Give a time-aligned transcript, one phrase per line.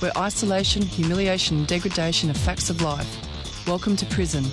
[0.00, 3.66] where isolation, humiliation, and degradation are facts of life.
[3.66, 4.44] Welcome to prison.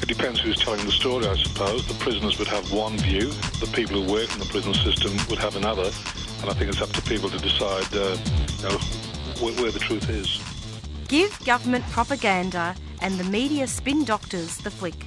[0.00, 1.86] It depends who's telling the story, I suppose.
[1.86, 5.38] The prisoners would have one view, the people who work in the prison system would
[5.40, 5.90] have another,
[6.40, 8.16] and I think it's up to people to decide uh,
[8.58, 8.78] you know,
[9.40, 10.40] where, where the truth is.
[11.08, 15.06] Give government propaganda and the media spin doctors the flick.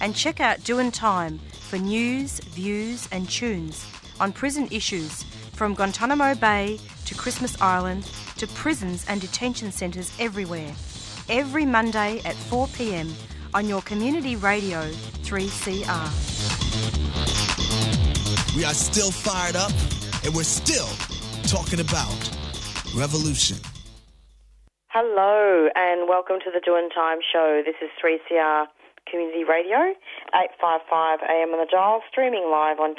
[0.00, 3.86] And check out Doing Time for news, views, and tunes
[4.18, 8.04] on prison issues from Guantanamo Bay to Christmas Island
[8.36, 10.74] to prisons and detention centres everywhere.
[11.28, 13.12] Every Monday at 4 pm
[13.54, 14.80] on your community radio
[15.22, 16.08] 3CR.
[18.56, 19.72] We are still fired up
[20.24, 20.88] and we're still
[21.46, 22.12] talking about
[22.96, 23.58] revolution.
[24.88, 27.62] Hello and welcome to the Doing Time show.
[27.64, 28.66] This is 3CR
[29.08, 29.96] Community Radio,
[30.34, 32.94] 855 AM on the dial, streaming live on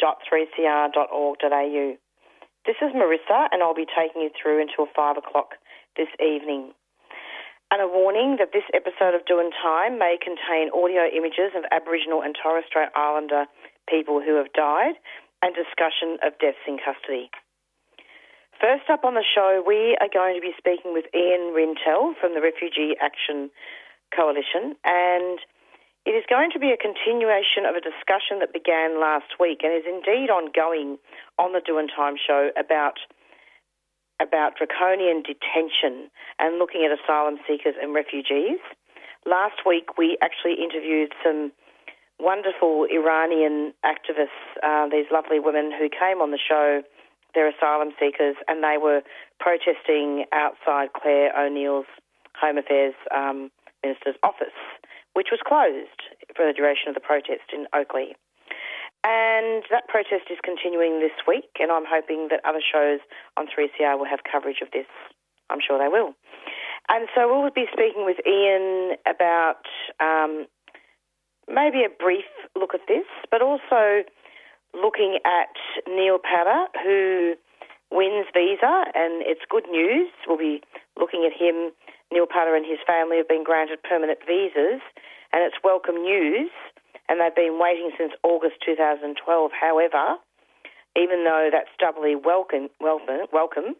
[0.00, 1.96] www.3cr.org.au.
[2.66, 5.54] This is Marisa and I'll be taking you through until 5 o'clock
[5.96, 6.72] this evening.
[7.70, 12.22] And a warning that this episode of Doing Time may contain audio images of Aboriginal
[12.22, 13.46] and Torres Strait Islander
[13.88, 14.94] people who have died
[15.42, 17.30] and discussion of deaths in custody.
[18.60, 22.34] First up on the show, we are going to be speaking with Ian Rintoul from
[22.34, 23.50] the Refugee Action
[24.14, 25.38] Coalition, and
[26.06, 29.72] it is going to be a continuation of a discussion that began last week and
[29.72, 30.96] is indeed ongoing
[31.38, 32.98] on the Doin' Time show about
[34.20, 38.60] about draconian detention and looking at asylum seekers and refugees.
[39.24, 41.52] Last week, we actually interviewed some
[42.20, 46.82] wonderful Iranian activists, uh, these lovely women who came on the show.
[47.34, 49.00] They're asylum seekers, and they were
[49.38, 51.86] protesting outside Clare O'Neil's
[52.40, 53.50] Home Affairs um,
[53.82, 54.56] Minister's office,
[55.14, 56.00] which was closed
[56.36, 58.14] for the duration of the protest in Oakleigh.
[59.02, 63.00] And that protest is continuing this week, and I'm hoping that other shows
[63.36, 64.88] on 3CR will have coverage of this.
[65.48, 66.12] I'm sure they will.
[66.88, 69.64] And so we'll be speaking with Ian about
[70.00, 70.46] um,
[71.48, 74.04] maybe a brief look at this, but also
[74.74, 75.54] looking at
[75.88, 77.34] Neil Para, who
[77.90, 80.08] wins visa, and it's good news.
[80.26, 80.62] We'll be
[80.98, 81.72] looking at him.
[82.12, 84.82] Neil Para and his family have been granted permanent visas,
[85.32, 86.50] and it's welcome news
[87.08, 89.50] and they've been waiting since August 2012.
[89.50, 90.14] However,
[90.94, 93.74] even though that's doubly welcome, welcome, welcome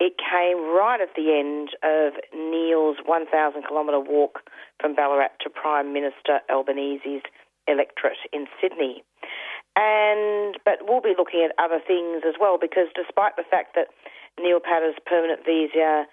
[0.00, 4.40] it came right at the end of Neil's 1,000 kilometre walk
[4.80, 7.22] from Ballarat to Prime Minister Albanese's
[7.68, 9.04] electorate in Sydney.
[9.76, 13.88] And but we'll be looking at other things as well because despite the fact that
[14.38, 16.06] Neil Para's permanent visa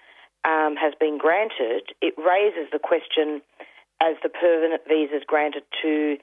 [0.44, 3.42] um, has been granted, it raises the question
[4.02, 6.16] as the permanent visas granted to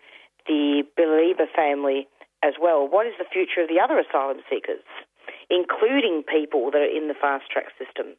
[0.48, 2.08] the Biloela family
[2.44, 2.88] as well.
[2.88, 4.84] What is the future of the other asylum seekers,
[5.50, 8.16] including people that are in the fast track system?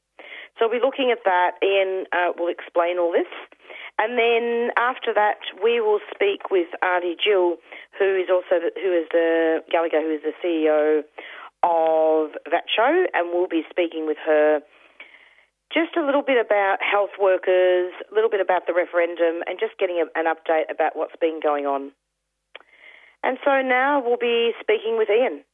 [0.58, 1.56] So we'll be looking at that.
[1.62, 3.28] Ian uh, will explain all this.
[3.98, 7.56] And then after that, we will speak with Auntie Jill,
[7.98, 11.04] who is also the, who is the Gallagher, who is the CEO
[11.62, 14.60] of that show, and we'll be speaking with her
[15.72, 19.78] just a little bit about health workers, a little bit about the referendum, and just
[19.78, 21.92] getting a, an update about what's been going on.
[23.22, 25.44] And so now we'll be speaking with Ian.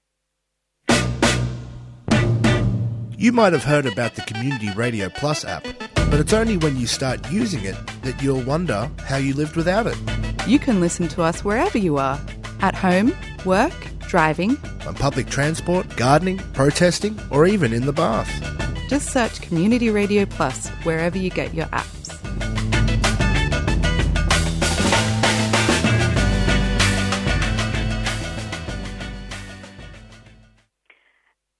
[3.19, 6.87] You might have heard about the Community Radio Plus app, but it's only when you
[6.87, 9.97] start using it that you'll wonder how you lived without it.
[10.47, 12.21] You can listen to us wherever you are
[12.61, 14.57] at home, work, driving,
[14.87, 18.66] on public transport, gardening, protesting, or even in the bath.
[18.89, 22.13] Just search Community Radio Plus wherever you get your apps.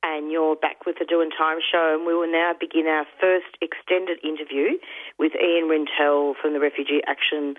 [0.05, 3.59] And you're back with the Doing Time show, and we will now begin our first
[3.61, 4.79] extended interview
[5.19, 7.57] with Ian Rintoul from the Refugee Action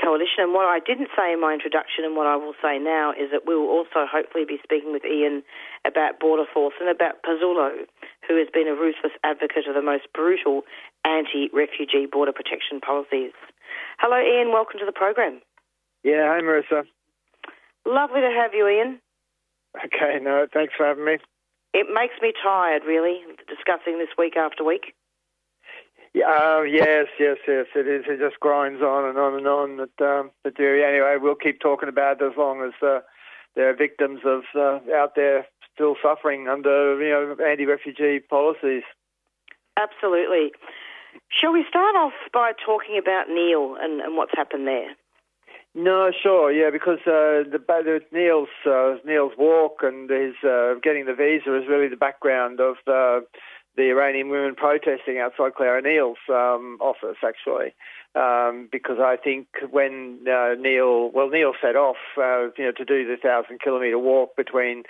[0.00, 0.48] Coalition.
[0.48, 3.30] And what I didn't say in my introduction and what I will say now is
[3.30, 5.42] that we will also hopefully be speaking with Ian
[5.84, 7.84] about Border Force and about Pezzullo,
[8.28, 10.62] who has been a ruthless advocate of the most brutal
[11.04, 13.32] anti-refugee border protection policies.
[13.98, 14.52] Hello, Ian.
[14.52, 15.40] Welcome to the program.
[16.04, 16.84] Yeah, hi, Marisa.
[17.86, 19.00] Lovely to have you, Ian.
[19.76, 21.18] Okay, no, thanks for having me
[21.72, 24.94] it makes me tired, really, discussing this week after week.
[26.14, 28.04] Yeah, uh, yes, yes, yes, it is.
[28.06, 29.76] It just grinds on and on and on.
[29.78, 33.00] But, um, anyway, we'll keep talking about it as long as uh,
[33.54, 38.82] there are victims of uh, out there still suffering under you know anti-refugee policies.
[39.76, 40.52] Absolutely.
[41.28, 44.96] Shall we start off by talking about Neil and, and what's happened there?
[45.74, 51.06] No, sure, yeah, because uh, the, the Neil's uh, Neil's walk and his uh, getting
[51.06, 53.24] the visa is really the background of the,
[53.76, 57.74] the Iranian women protesting outside Clare O'Neil's um, office, actually.
[58.14, 62.84] Um, because I think when uh, Neil, well, Neil set off, uh, you know, to
[62.84, 64.82] do the thousand kilometre walk between,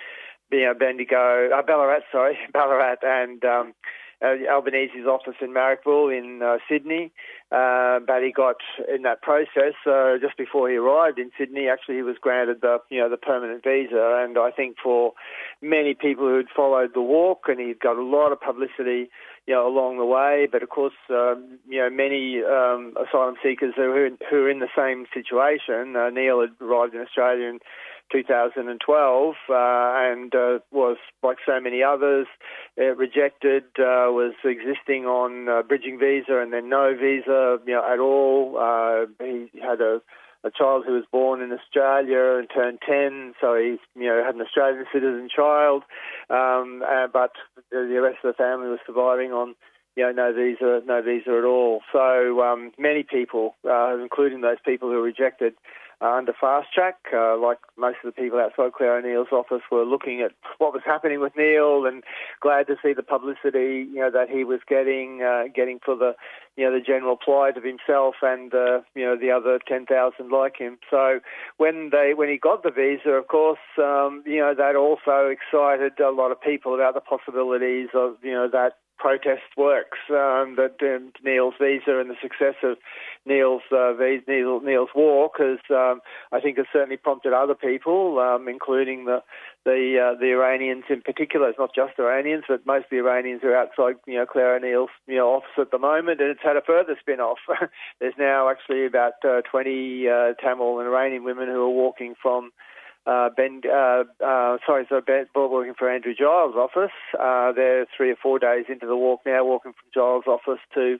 [0.50, 3.74] you know, Bendigo, uh, Ballarat, sorry, Ballarat and um,
[4.22, 7.12] uh, Albanese's office in Marrickville in uh, Sydney.
[7.50, 8.56] Uh, but he got
[8.92, 11.68] in that process uh, just before he arrived in Sydney.
[11.68, 15.12] Actually, he was granted the you know the permanent visa, and I think for
[15.60, 19.10] many people who had followed the walk, and he'd got a lot of publicity
[19.46, 20.48] you know, along the way.
[20.50, 24.60] But of course, um, you know, many um, asylum seekers who are, who are in
[24.60, 25.96] the same situation.
[25.96, 27.58] Uh, Neil had arrived in Australia in
[28.10, 32.26] 2012 uh, and uh, was, like so many others,
[32.78, 37.84] uh, rejected, uh, was existing on uh, bridging visa and then no visa, you know,
[37.92, 38.58] at all.
[38.58, 40.00] Uh, he had a
[40.44, 44.34] a child who was born in Australia and turned 10, so he you know, had
[44.34, 45.84] an Australian citizen child,
[46.30, 46.82] um,
[47.12, 47.32] but
[47.70, 49.54] the rest of the family was surviving on,
[49.94, 51.80] you know, no visa, no visa at all.
[51.92, 55.54] So um, many people, uh, including those people who were rejected,
[56.02, 56.96] under fast track.
[57.12, 60.82] Uh, like most of the people outside Clare O'Neil's office were looking at what was
[60.84, 62.02] happening with Neil and
[62.40, 66.14] glad to see the publicity you know that he was getting uh, getting for the
[66.56, 70.30] you know the general plight of himself and uh, you know the other ten thousand
[70.30, 70.78] like him.
[70.90, 71.20] So
[71.56, 75.98] when they when he got the visa, of course, um, you know that also excited
[76.00, 80.76] a lot of people about the possibilities of you know that protest works, um, that
[80.80, 82.76] um, Neil's visa and the success of
[83.24, 83.92] Neil's uh,
[84.26, 86.00] Neil, Neil's walk has, um,
[86.32, 89.22] I think, has certainly prompted other people, um, including the
[89.64, 91.48] the uh, the Iranians in particular.
[91.48, 94.90] It's not just Iranians, but most of the Iranians are outside, you know, Clare O'Neil's
[95.06, 97.38] you know office at the moment, and it's had a further spin-off.
[98.00, 102.50] There's now actually about uh, 20 uh, Tamil and Iranian women who are walking from
[103.04, 106.94] uh, ben, uh, uh, sorry, so Ben, working for Andrew Giles' office.
[107.18, 110.98] Uh, they're three or four days into the walk now, walking from Giles' office to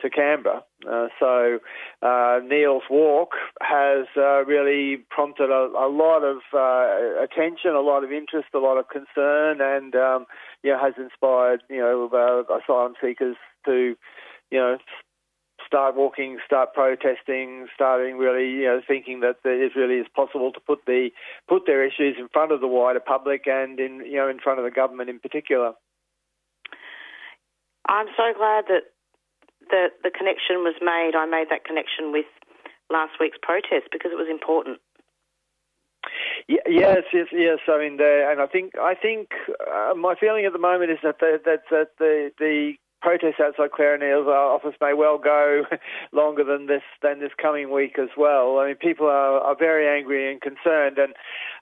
[0.00, 0.62] to Canberra.
[0.88, 1.58] Uh, so
[2.02, 3.30] uh, Neil's walk
[3.60, 8.58] has uh, really prompted a, a lot of uh, attention, a lot of interest, a
[8.58, 10.26] lot of concern, and um,
[10.62, 13.36] you know has inspired you know uh, asylum seekers
[13.66, 13.96] to
[14.50, 14.78] you know
[15.66, 20.60] start walking, start protesting, starting really, you know, thinking that it really is possible to
[20.60, 21.10] put the
[21.46, 24.58] put their issues in front of the wider public and in you know in front
[24.58, 25.72] of the government in particular.
[27.88, 28.82] I'm so glad that
[29.70, 31.12] the the connection was made.
[31.14, 32.26] I made that connection with
[32.90, 34.80] last week's protest because it was important.
[36.48, 37.58] Yes, yes, yes.
[37.68, 39.28] I mean, and I think I think
[39.60, 43.72] uh, my feeling at the moment is that the, that that the the protests outside
[43.72, 45.64] Clare O'Neil's office may well go
[46.12, 48.58] longer than this than this coming week as well.
[48.58, 51.14] I mean, people are, are very angry and concerned, and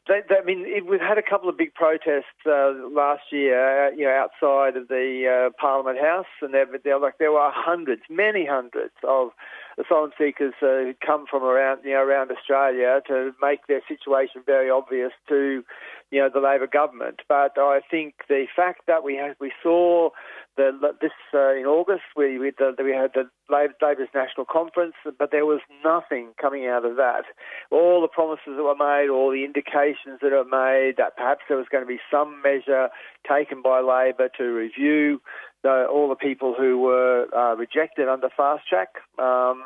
[0.09, 3.89] they, they, I mean, it, we've had a couple of big protests uh, last year,
[3.89, 7.51] uh, you know, outside of the uh, Parliament House, and there, there, like there were
[7.53, 9.31] hundreds, many hundreds of
[9.79, 14.43] asylum seekers uh, who come from around, you know, around Australia to make their situation
[14.47, 15.65] very obvious to,
[16.11, 17.21] you know, the Labor government.
[17.29, 20.11] But I think the fact that we had, we saw
[20.57, 25.31] the, this uh, in August, we we, the, we had the Labor's national conference, but
[25.31, 27.25] there was nothing coming out of that.
[27.71, 31.59] All the promises that were made, all the indications that were made that perhaps there
[31.59, 32.89] was going to be some measure
[33.29, 35.21] taken by Labor to review
[35.63, 38.89] the, all the people who were uh, rejected under fast track.
[39.19, 39.63] Um,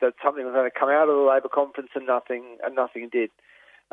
[0.00, 3.08] that something was going to come out of the Labor conference, and nothing and nothing
[3.10, 3.30] did.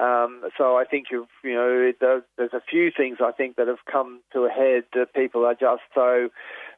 [0.01, 1.91] Um, so I think you've, you know,
[2.37, 4.83] there's a few things I think that have come to a head.
[4.93, 6.29] That people are just so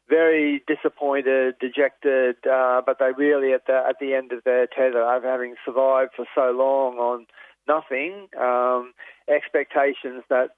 [0.08, 5.02] very disappointed, dejected, uh, but they really at the at the end of their tether
[5.02, 7.26] of having survived for so long on
[7.66, 8.92] nothing, um,
[9.28, 10.50] expectations that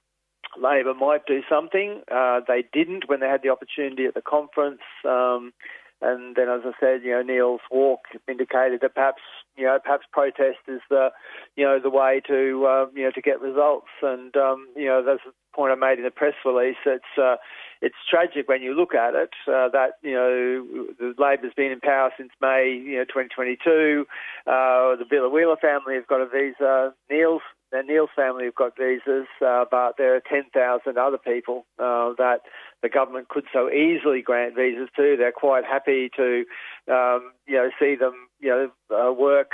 [0.61, 2.01] Labor might do something.
[2.11, 4.81] Uh, they didn't when they had the opportunity at the conference.
[5.05, 5.53] Um,
[6.01, 9.21] and then, as I said, you know, Neil's walk indicated that perhaps,
[9.55, 11.09] you know, perhaps protest is the,
[11.55, 13.87] you know, the way to, uh, you know, to get results.
[14.01, 16.77] And, um, you know, that's the point I made in the press release.
[16.85, 17.37] It's, uh,
[17.81, 21.79] it's tragic when you look at it uh, that you know the Labor's been in
[21.79, 24.05] power since May, you know, 2022.
[24.47, 26.93] Uh, the Biloela family have got a visa.
[27.09, 32.13] Neil's the Neil's family have got visas, uh, but there are 10,000 other people uh,
[32.17, 32.41] that
[32.81, 35.15] the government could so easily grant visas to.
[35.17, 36.45] They're quite happy to,
[36.91, 39.51] um, you know, see them, you know, uh, work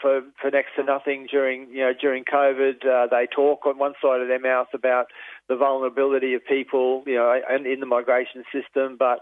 [0.00, 2.86] for for next to nothing during you know during COVID.
[2.86, 5.06] Uh, they talk on one side of their mouth about
[5.48, 9.20] the vulnerability of people, you know, and in the migration system, but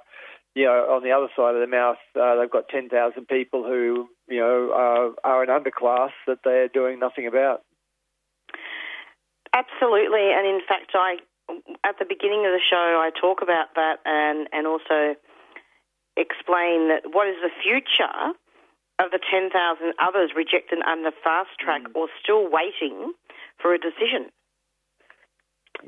[0.55, 4.09] you know, on the other side of the mouth, uh, they've got 10,000 people who,
[4.29, 7.63] you know, are, are an underclass that they're doing nothing about.
[9.55, 11.19] Absolutely, and in fact, I
[11.85, 15.19] at the beginning of the show I talk about that and and also
[16.17, 18.35] explain that what is the future
[19.01, 19.49] of the 10,000
[19.99, 21.97] others rejected under fast track mm.
[21.97, 23.13] or still waiting
[23.57, 24.29] for a decision.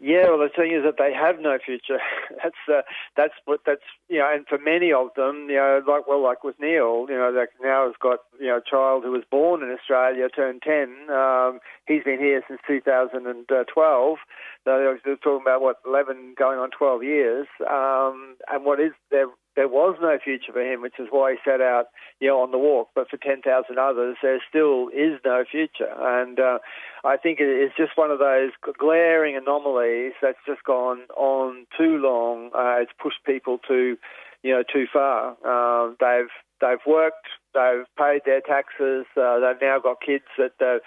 [0.00, 1.98] Yeah, well, the thing is that they have no future.
[2.42, 2.82] that's uh,
[3.16, 6.44] that's what that's you know, and for many of them, you know, like well, like
[6.44, 9.62] with Neil, you know, like now has got you know a child who was born
[9.62, 11.10] in Australia, turned ten.
[11.10, 14.18] Um, he's been here since 2012.
[14.64, 19.26] So they're talking about what 11 going on 12 years, um, and what is there
[19.56, 21.86] there was no future for him, which is why he set out,
[22.20, 22.88] you know, on the walk.
[22.94, 23.44] But for 10,000
[23.78, 25.92] others, there still is no future.
[25.98, 26.58] And uh,
[27.04, 32.50] I think it's just one of those glaring anomalies that's just gone on too long.
[32.54, 33.96] Uh, it's pushed people to,
[34.42, 35.36] you know, too far.
[35.44, 36.32] Uh, they've
[36.62, 40.78] they've worked, they've paid their taxes, uh, they've now got kids that uh,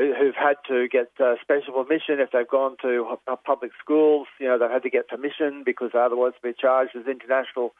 [0.00, 4.26] who've had to get uh, special permission if they've gone to public schools.
[4.40, 7.74] You know, they've had to get permission because otherwise they'd be charged as international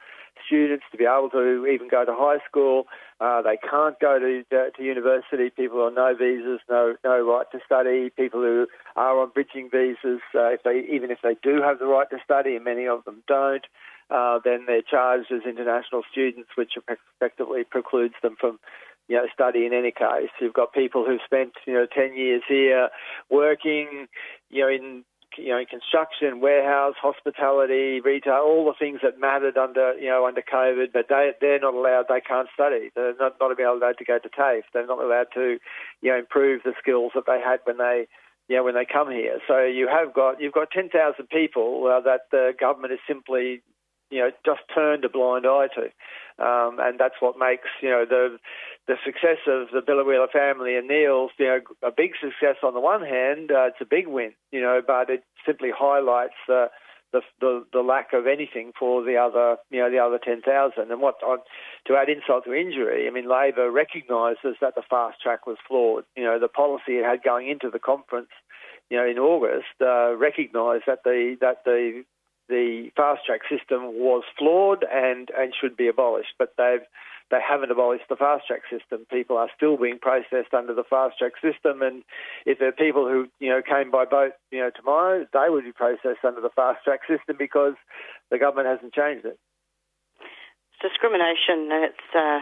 [0.46, 2.84] students to be able to even go to high school.
[3.20, 5.50] Uh, they can't go to, uh, to university.
[5.50, 8.10] People on no visas, no no right to study.
[8.10, 11.86] People who are on bridging visas, uh, if they even if they do have the
[11.86, 13.64] right to study, and many of them don't,
[14.10, 18.58] uh, then they're charged as international students, which effectively precludes them from
[19.10, 20.30] you know, study in any case.
[20.40, 22.88] You've got people who've spent, you know, 10 years here
[23.28, 24.06] working,
[24.50, 25.04] you know, in
[25.38, 30.26] you know, in construction, warehouse, hospitality, retail, all the things that mattered under, you know,
[30.26, 32.90] under COVID, but they, they're not allowed, they can't study.
[32.94, 34.64] They're not, not allowed to go to TAFE.
[34.72, 35.58] They're not allowed to,
[36.02, 38.08] you know, improve the skills that they had when they,
[38.48, 39.38] you know, when they come here.
[39.46, 40.90] So you have got, you've got 10,000
[41.28, 43.62] people uh, that the government is simply,
[44.10, 46.44] you know, just turned a blind eye to.
[46.44, 48.38] Um, and that's what makes, you know, the,
[48.86, 52.80] the success of the Biloela family and Neil's, you know, a big success on the
[52.80, 56.66] one hand, uh, it's a big win, you know, but it simply highlights uh,
[57.12, 60.90] the, the the lack of anything for the other, you know, the other 10,000.
[60.90, 61.38] And what on,
[61.86, 66.04] to add insult to injury, I mean, Labor recognises that the fast track was flawed.
[66.16, 68.30] You know, the policy it had going into the conference,
[68.90, 72.04] you know, in August, uh, recognised that the that the
[72.48, 76.34] the fast track system was flawed and and should be abolished.
[76.38, 76.86] But they've
[77.30, 79.06] they haven't abolished the fast track system.
[79.10, 82.02] People are still being processed under the fast track system, and
[82.44, 85.64] if there are people who you know came by boat, you know tomorrow, they would
[85.64, 87.74] be processed under the fast track system because
[88.30, 89.38] the government hasn't changed it.
[90.18, 92.40] It's discrimination, it's uh,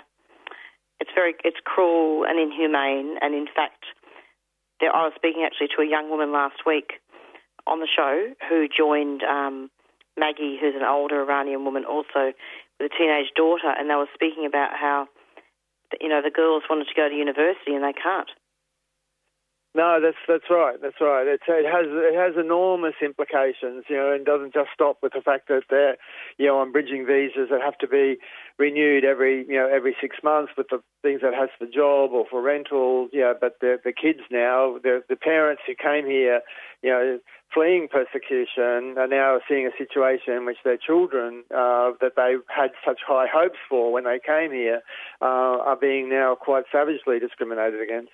[1.00, 3.16] it's very it's cruel and inhumane.
[3.21, 3.85] And in fact,
[4.80, 7.00] there, I was speaking actually to a young woman last week
[7.66, 9.23] on the show who joined.
[9.23, 9.71] Um,
[10.18, 12.33] Maggie, who's an older Iranian woman, also
[12.80, 15.08] a teenage daughter, and they were speaking about how,
[16.00, 18.30] you know, the girls wanted to go to university and they can't.
[19.75, 20.76] No, that's that's right.
[20.80, 21.26] That's right.
[21.28, 25.20] It's, it has it has enormous implications, you know, and doesn't just stop with the
[25.20, 25.96] fact that they're,
[26.38, 28.16] you know, on bridging visas that have to be
[28.58, 32.25] renewed every, you know, every six months with the things that has for job or
[32.30, 36.40] for rental, you know, But the the kids now, the the parents who came here,
[36.82, 37.18] you know,
[37.52, 42.70] fleeing persecution are now seeing a situation in which their children uh, that they had
[42.84, 44.80] such high hopes for when they came here
[45.20, 48.12] uh, are being now quite savagely discriminated against.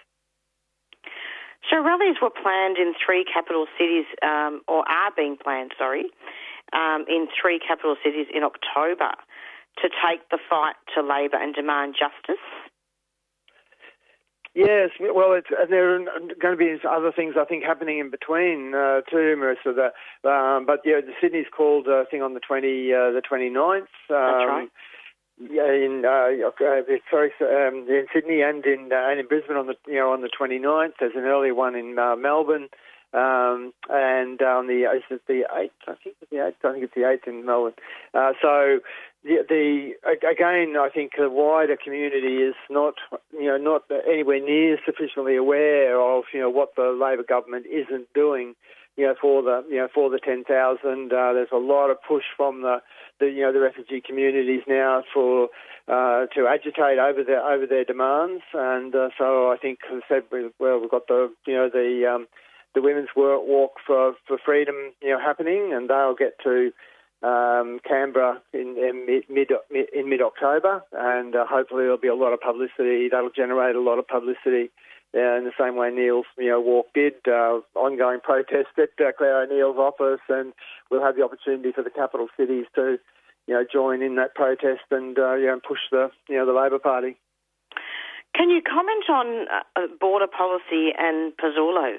[1.70, 6.10] So rallies were planned in three capital cities, um, or are being planned, sorry,
[6.72, 9.12] um, in three capital cities in October
[9.82, 12.42] to take the fight to Labor and demand justice.
[14.54, 15.98] Yes, well, it's, and there are
[16.40, 19.74] going to be other things I think happening in between uh, too, Marisa.
[19.74, 23.20] The, um, but yeah, the Sydney's called uh, I think on the twenty uh, the
[23.28, 23.78] 29th.
[23.78, 24.68] Um, That's right.
[25.40, 26.50] Yeah, in uh,
[27.10, 30.20] sorry, um, in Sydney and in uh, and in Brisbane on the you know on
[30.20, 30.92] the 29th.
[31.00, 32.68] There's an early one in uh, Melbourne.
[33.14, 35.72] Um, and on the is it the eighth?
[35.86, 36.56] I think it's the eighth.
[36.64, 37.74] I think it's the eighth in Melbourne.
[38.12, 38.80] Uh, so
[39.22, 42.94] the, the again, I think the wider community is not
[43.32, 48.12] you know not anywhere near sufficiently aware of you know what the Labor government isn't
[48.14, 48.56] doing.
[48.96, 51.96] You know, for the you know for the ten thousand, uh, there's a lot of
[52.06, 52.78] push from the,
[53.18, 55.48] the you know the refugee communities now for
[55.88, 60.14] uh, to agitate over their over their demands, and uh, so I think, as I
[60.14, 62.26] said, we, well, we've got the you know the um,
[62.74, 66.70] the women's walk for for freedom you know happening, and they'll get to
[67.24, 69.48] um, Canberra in, in mid, mid
[69.94, 73.08] in mid October, and uh, hopefully there'll be a lot of publicity.
[73.10, 74.70] That'll generate a lot of publicity.
[75.14, 79.12] Uh, in the same way Neil's you know walk did, uh, ongoing protest at uh,
[79.16, 80.52] Clare O'Neil's office, and
[80.90, 82.98] we'll have the opportunity for the capital cities to
[83.46, 86.52] you know, join in that protest and uh, you know, push the you know the
[86.52, 87.16] Labor Party.
[88.34, 91.98] Can you comment on uh, border policy and Pezzullo?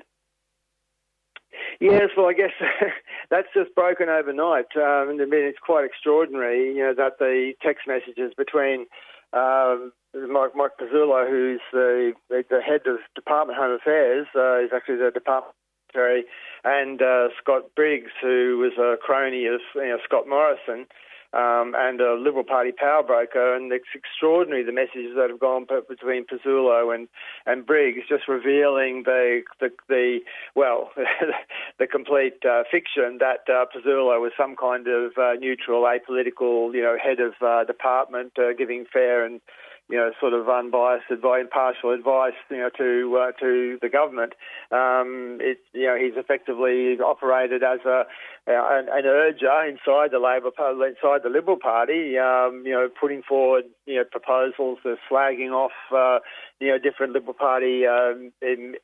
[1.80, 2.52] Yes, well, I guess
[3.30, 4.76] that's just broken overnight.
[4.76, 8.88] Um, I mean, it's quite extraordinary, you know, that the text messages between
[9.32, 15.12] um, Mike, Mike Pezzullo, who's the, the, head of Department Home Affairs, uh, actually the
[15.14, 15.56] Department
[15.88, 16.24] Secretary,
[16.64, 20.88] and uh, Scott Briggs, who was a crony of you know, Scott Morrison,
[21.36, 25.68] um, and a Liberal Party power broker, and it's extraordinary the messages that have gone
[25.90, 27.10] between Pezzullo and,
[27.46, 30.20] and Briggs, just revealing the the, the
[30.56, 30.92] well
[31.80, 36.82] the complete uh, fiction that uh, Pezzullo was some kind of uh, neutral, apolitical, you
[36.82, 39.42] know, head of uh, department, uh, giving fair and
[39.90, 44.34] you know, sort of unbiased, advice, impartial advice, you know, to uh, to the government.
[44.72, 48.06] Um, it, you know, he's effectively operated as a
[48.48, 50.50] an, an urger inside the Labor
[50.88, 52.18] inside the Liberal Party.
[52.18, 56.20] Um, you know, putting forward you know proposals, of slagging off uh,
[56.60, 58.32] you know different Liberal Party um,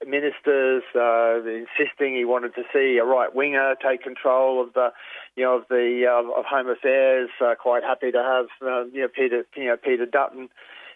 [0.06, 4.90] ministers, uh, insisting he wanted to see a right winger take control of the
[5.36, 7.30] you know of the uh, of Home Affairs.
[7.44, 10.50] Uh, quite happy to have uh, you know Peter you know Peter Dutton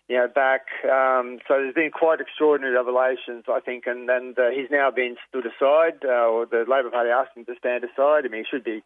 [0.07, 0.67] you know, back.
[0.83, 5.15] Um, so there's been quite extraordinary revelations, I think, and, and uh, he's now been
[5.27, 8.25] stood aside, uh, or the Labor Party asked him to stand aside.
[8.25, 8.83] I mean, he should be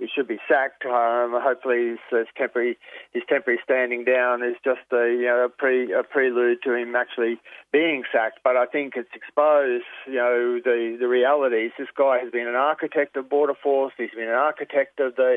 [0.00, 0.86] he should be sacked.
[0.86, 2.78] Um, hopefully, his, his, temporary
[3.12, 6.96] his temporary standing down is just a, you know, a pre a prelude to him
[6.96, 7.38] actually
[7.70, 8.40] being sacked.
[8.42, 11.72] But I think it's exposed, you know, the the realities.
[11.78, 13.92] This guy has been an architect of border force.
[13.98, 15.36] He's been an architect of the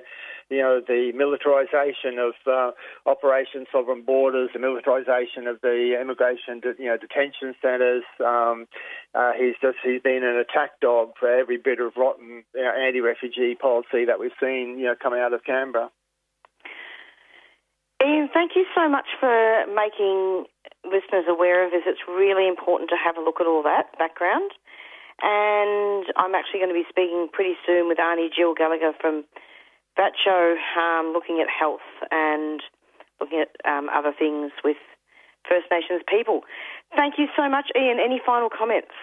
[0.54, 2.72] you know, the militarisation of uh,
[3.10, 8.04] Operation Sovereign Borders, the militarisation of the immigration, you know, detention centres.
[8.24, 8.68] Um,
[9.16, 12.72] uh, he's just he's been an attack dog for every bit of rotten you know,
[12.72, 15.90] anti-refugee policy that we've seen, you know, coming out of Canberra.
[18.04, 20.46] Ian, thank you so much for making
[20.84, 21.84] listeners aware of this.
[21.88, 24.52] It's really important to have a look at all that background.
[25.22, 29.24] And I'm actually going to be speaking pretty soon with Aunty Jill Gallagher from
[29.98, 32.62] VACCHO um, looking at health and
[33.20, 34.78] looking at um, other things with
[35.48, 36.42] First Nations people.
[36.96, 38.00] Thank you so much, Ian.
[38.00, 38.94] Any final comments?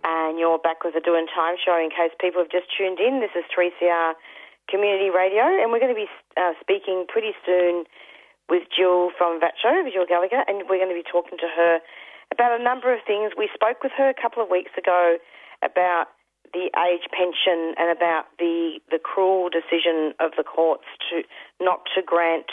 [0.02, 3.20] And you're back with the Doing Time show in case people have just tuned in.
[3.20, 4.14] This is 3CR
[4.68, 7.84] Community Radio, and we're going to be uh, speaking pretty soon
[8.48, 11.78] with Jill from VACCHO, Jill Gallagher, and we're going to be talking to her
[12.34, 13.32] about a number of things.
[13.38, 15.16] We spoke with her a couple of weeks ago
[15.62, 16.06] about
[16.52, 21.22] the age pension and about the the cruel decision of the courts to
[21.62, 22.50] not to grant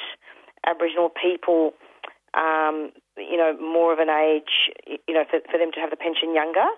[0.65, 1.73] Aboriginal people,
[2.33, 5.97] um, you know, more of an age, you know, for, for them to have the
[5.97, 6.69] pension younger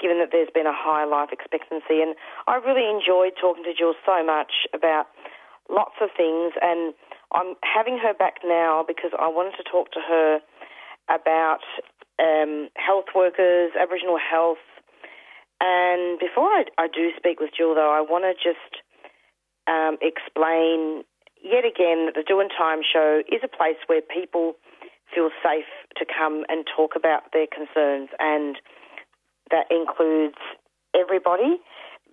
[0.00, 2.02] given that there's been a high life expectancy.
[2.02, 5.06] And I really enjoyed talking to Jill so much about
[5.70, 6.52] lots of things.
[6.60, 6.94] And
[7.32, 10.40] I'm having her back now because I wanted to talk to her
[11.08, 11.62] about
[12.18, 14.62] um, health workers, Aboriginal health.
[15.60, 18.82] And before I, I do speak with Jill, though, I want to just
[19.68, 21.04] um, explain
[21.42, 24.54] yet again that the Doing Time show is a place where people
[25.14, 28.56] feel safe to come and talk about their concerns and
[29.52, 30.40] that includes
[30.96, 31.60] everybody,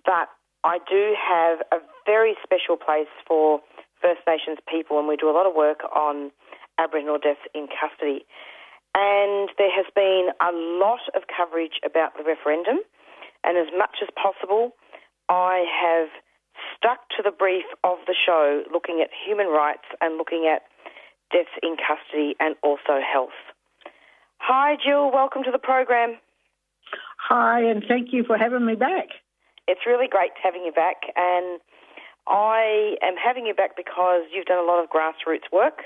[0.04, 0.28] but
[0.62, 3.60] I do have a very special place for
[4.00, 6.30] First Nations people, and we do a lot of work on
[6.78, 8.24] Aboriginal deaths in custody.
[8.94, 12.78] And there has been a lot of coverage about the referendum,
[13.44, 14.72] and as much as possible,
[15.28, 16.08] I have
[16.76, 20.62] stuck to the brief of the show, looking at human rights and looking at
[21.30, 23.38] deaths in custody and also health.
[24.38, 25.12] Hi, Jill.
[25.12, 26.18] Welcome to the program.
[27.28, 29.08] Hi, and thank you for having me back.
[29.68, 31.60] It's really great having you back, and
[32.26, 35.84] I am having you back because you've done a lot of grassroots work.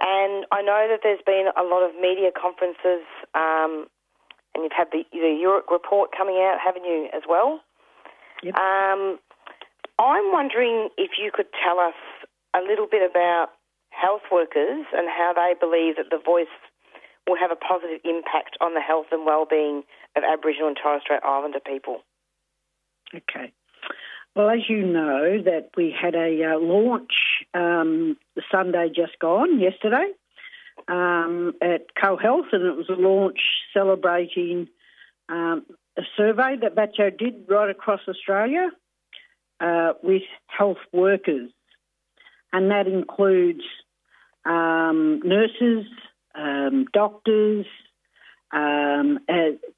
[0.00, 3.86] And I know that there's been a lot of media conferences, um,
[4.54, 7.60] and you've had the, the Europe report coming out, haven't you, as well?
[8.42, 8.54] Yep.
[8.56, 9.18] Um,
[9.98, 11.94] I'm wondering if you could tell us
[12.56, 13.48] a little bit about
[13.90, 16.50] health workers and how they believe that the voice
[17.28, 19.82] will have a positive impact on the health and well-being
[20.16, 22.00] of Aboriginal and Torres Strait Islander people.
[23.14, 23.52] Okay.
[24.36, 27.12] Well, as you know, that we had a uh, launch
[27.52, 30.12] um, the Sunday just gone, yesterday,
[30.86, 33.40] um, at CoHealth, and it was a launch
[33.74, 34.68] celebrating
[35.28, 35.66] um,
[35.98, 38.70] a survey that VACCHO did right across Australia
[39.58, 41.50] uh, with health workers,
[42.52, 43.64] and that includes
[44.44, 45.86] um, nurses,
[46.36, 47.66] um, doctors,
[48.52, 49.18] um,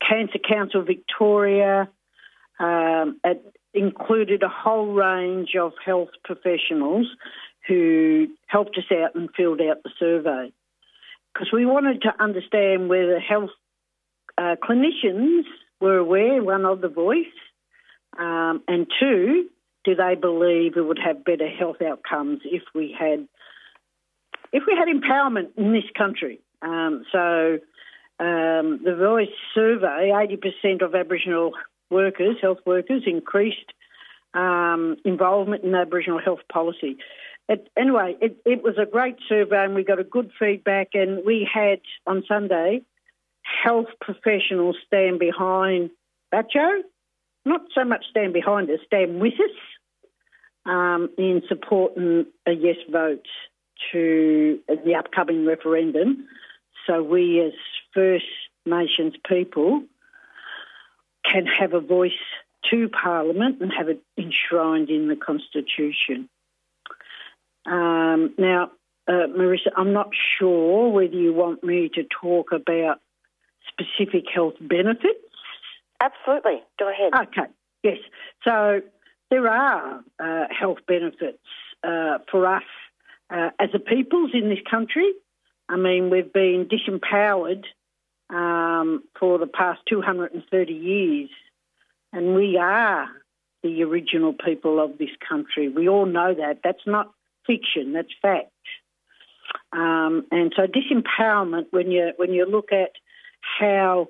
[0.06, 1.88] Cancer Council Victoria.
[2.60, 7.06] Um, it included a whole range of health professionals
[7.66, 10.52] who helped us out and filled out the survey
[11.32, 13.50] because we wanted to understand whether health
[14.36, 15.44] uh, clinicians
[15.80, 17.26] were aware, one, of the voice,
[18.18, 19.48] um, and two,
[19.84, 23.26] do they believe it would have better health outcomes if we had
[24.52, 26.40] if we had empowerment in this country?
[26.60, 27.58] Um, so
[28.20, 31.52] um, the Voice survey, 80% of Aboriginal
[31.92, 33.72] workers, health workers, increased
[34.34, 36.96] um, involvement in Aboriginal health policy.
[37.48, 40.88] It, anyway, it, it was a great survey and we got a good feedback.
[40.94, 42.82] And we had on Sunday
[43.42, 45.90] health professionals stand behind
[46.32, 46.82] VACCHO,
[47.44, 49.56] not so much stand behind us, stand with us
[50.64, 53.26] um, in supporting a yes vote
[53.90, 56.26] to the upcoming referendum.
[56.86, 57.52] So we, as
[57.92, 58.24] First
[58.64, 59.82] Nations people,
[61.24, 62.10] can have a voice
[62.70, 66.28] to Parliament and have it enshrined in the Constitution.
[67.66, 68.70] Um, now,
[69.08, 73.00] uh, Marisa, I'm not sure whether you want me to talk about
[73.68, 75.18] specific health benefits.
[76.00, 76.62] Absolutely.
[76.78, 77.12] Go ahead.
[77.28, 77.50] Okay,
[77.82, 77.98] yes.
[78.44, 78.80] So
[79.30, 81.38] there are uh, health benefits
[81.84, 82.62] uh, for us
[83.30, 85.12] uh, as a peoples in this country.
[85.68, 87.64] I mean, we've been disempowered
[88.30, 91.30] um, for the past 230 years,
[92.12, 93.08] and we are
[93.62, 95.68] the original people of this country.
[95.68, 96.60] We all know that.
[96.64, 97.12] That's not
[97.46, 97.92] fiction.
[97.92, 98.50] That's fact.
[99.72, 102.92] Um, and so disempowerment, when you when you look at
[103.58, 104.08] how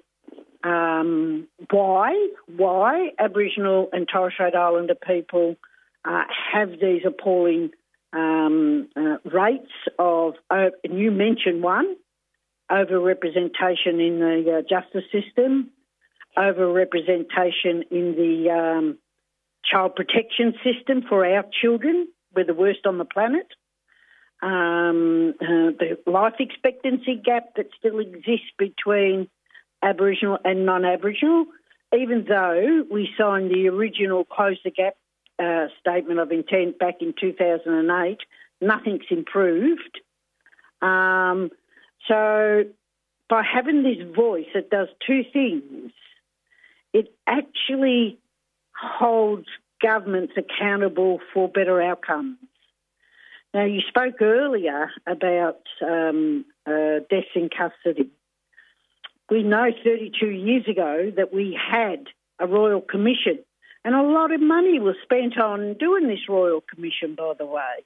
[0.65, 5.57] um, why why Aboriginal and Torres Strait Islander people
[6.05, 7.71] uh, have these appalling
[8.13, 11.97] um, uh, rates of, uh, and you mentioned one,
[12.73, 15.71] overrepresentation in the uh, justice system,
[16.37, 18.99] overrepresentation in the um,
[19.65, 22.09] child protection system for our children.
[22.35, 23.47] We're the worst on the planet.
[24.43, 29.29] Um, uh, the life expectancy gap that still exists between
[29.83, 31.45] Aboriginal and non Aboriginal,
[31.95, 34.95] even though we signed the original Close the Gap
[35.39, 38.19] uh, statement of intent back in 2008,
[38.61, 40.01] nothing's improved.
[40.81, 41.51] Um,
[42.09, 42.65] so,
[43.29, 45.93] by having this voice, it does two things.
[46.93, 48.19] It actually
[48.79, 49.47] holds
[49.81, 52.39] governments accountable for better outcomes.
[53.55, 58.11] Now, you spoke earlier about um, uh, deaths in custody.
[59.31, 62.07] We know 32 years ago that we had
[62.39, 63.39] a royal commission,
[63.85, 67.85] and a lot of money was spent on doing this royal commission, by the way.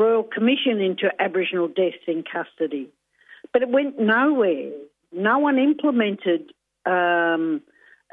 [0.00, 2.88] Royal Commission into Aboriginal deaths in custody.
[3.52, 4.70] But it went nowhere.
[5.12, 6.52] No one implemented
[6.86, 7.62] um,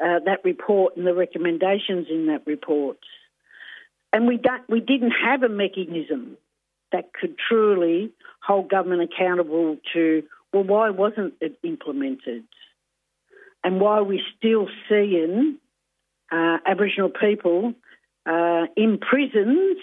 [0.03, 2.97] uh, that report and the recommendations in that report.
[4.13, 6.37] And we, don't, we didn't have a mechanism
[6.91, 8.11] that could truly
[8.41, 12.43] hold government accountable to, well, why wasn't it implemented?
[13.63, 15.57] And why are we still seeing
[16.31, 17.73] uh, Aboriginal people
[18.25, 19.77] uh, in prisons,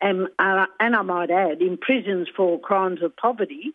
[0.00, 3.74] and, uh, and I might add, in prisons for crimes of poverty,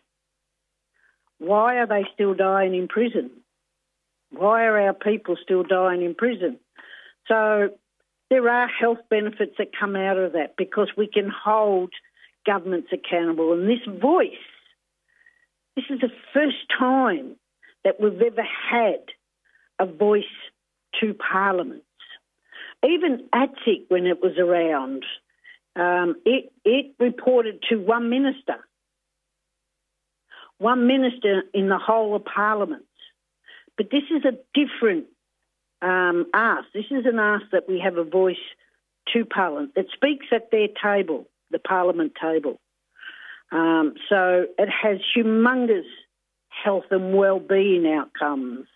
[1.38, 3.30] why are they still dying in prison?
[4.30, 6.58] Why are our people still dying in prison?
[7.28, 7.70] So
[8.30, 11.92] there are health benefits that come out of that because we can hold
[12.44, 13.52] governments accountable.
[13.52, 14.30] And this voice,
[15.76, 17.36] this is the first time
[17.84, 19.04] that we've ever had
[19.78, 20.24] a voice
[21.00, 21.84] to parliaments.
[22.84, 25.04] Even ATSIC, when it was around,
[25.76, 28.56] um, it, it reported to one minister
[30.58, 32.84] one minister in the whole of Parliament.
[33.76, 35.06] But this is a different
[35.80, 36.66] um, ask.
[36.74, 38.36] This is an ask that we have a voice
[39.14, 42.60] to Parliament It speaks at their table, the Parliament table.
[43.50, 45.86] Um, so it has humongous
[46.48, 48.66] health and well-being outcomes,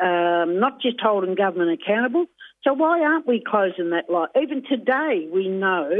[0.00, 2.26] um, not just holding government accountable.
[2.64, 4.30] So why aren't we closing that light?
[4.40, 5.90] Even today, we know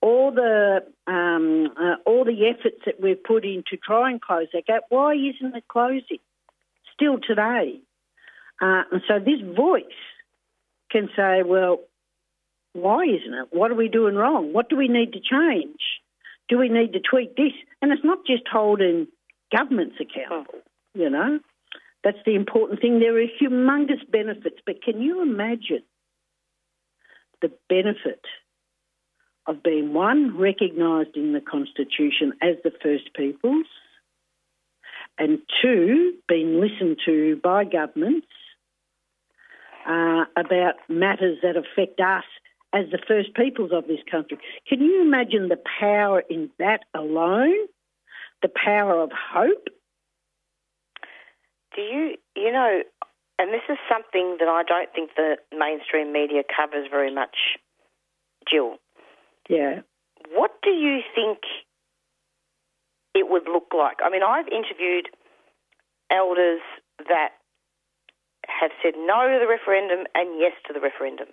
[0.00, 4.46] all the um, uh, all the efforts that we've put in to try and close
[4.52, 4.84] that gap.
[4.88, 6.18] Why isn't it closing?
[6.94, 7.80] Still today,
[8.60, 9.84] uh, and so this voice
[10.90, 11.80] can say, well,
[12.72, 13.48] why isn't it?
[13.50, 14.52] What are we doing wrong?
[14.52, 15.80] What do we need to change?
[16.48, 17.52] Do we need to tweak this?
[17.80, 19.06] And it's not just holding
[19.56, 20.60] governments accountable,
[20.94, 21.40] you know.
[22.02, 22.98] That's the important thing.
[22.98, 25.82] There are humongous benefits, but can you imagine
[27.42, 28.20] the benefit
[29.46, 33.66] of being one, recognised in the Constitution as the First Peoples,
[35.18, 38.26] and two, being listened to by governments
[39.86, 42.24] uh, about matters that affect us
[42.72, 44.38] as the First Peoples of this country.
[44.68, 47.66] Can you imagine the power in that alone?
[48.42, 49.68] The power of hope?
[51.76, 52.82] Do you, you know,
[53.38, 57.36] and this is something that I don't think the mainstream media covers very much,
[58.50, 58.76] Jill.
[59.50, 59.82] Yeah.
[60.30, 61.38] What do you think
[63.14, 63.98] it would look like?
[64.04, 65.10] I mean, I've interviewed
[66.10, 66.60] elders
[67.08, 67.30] that
[68.46, 71.28] have said no to the referendum and yes to the referendum.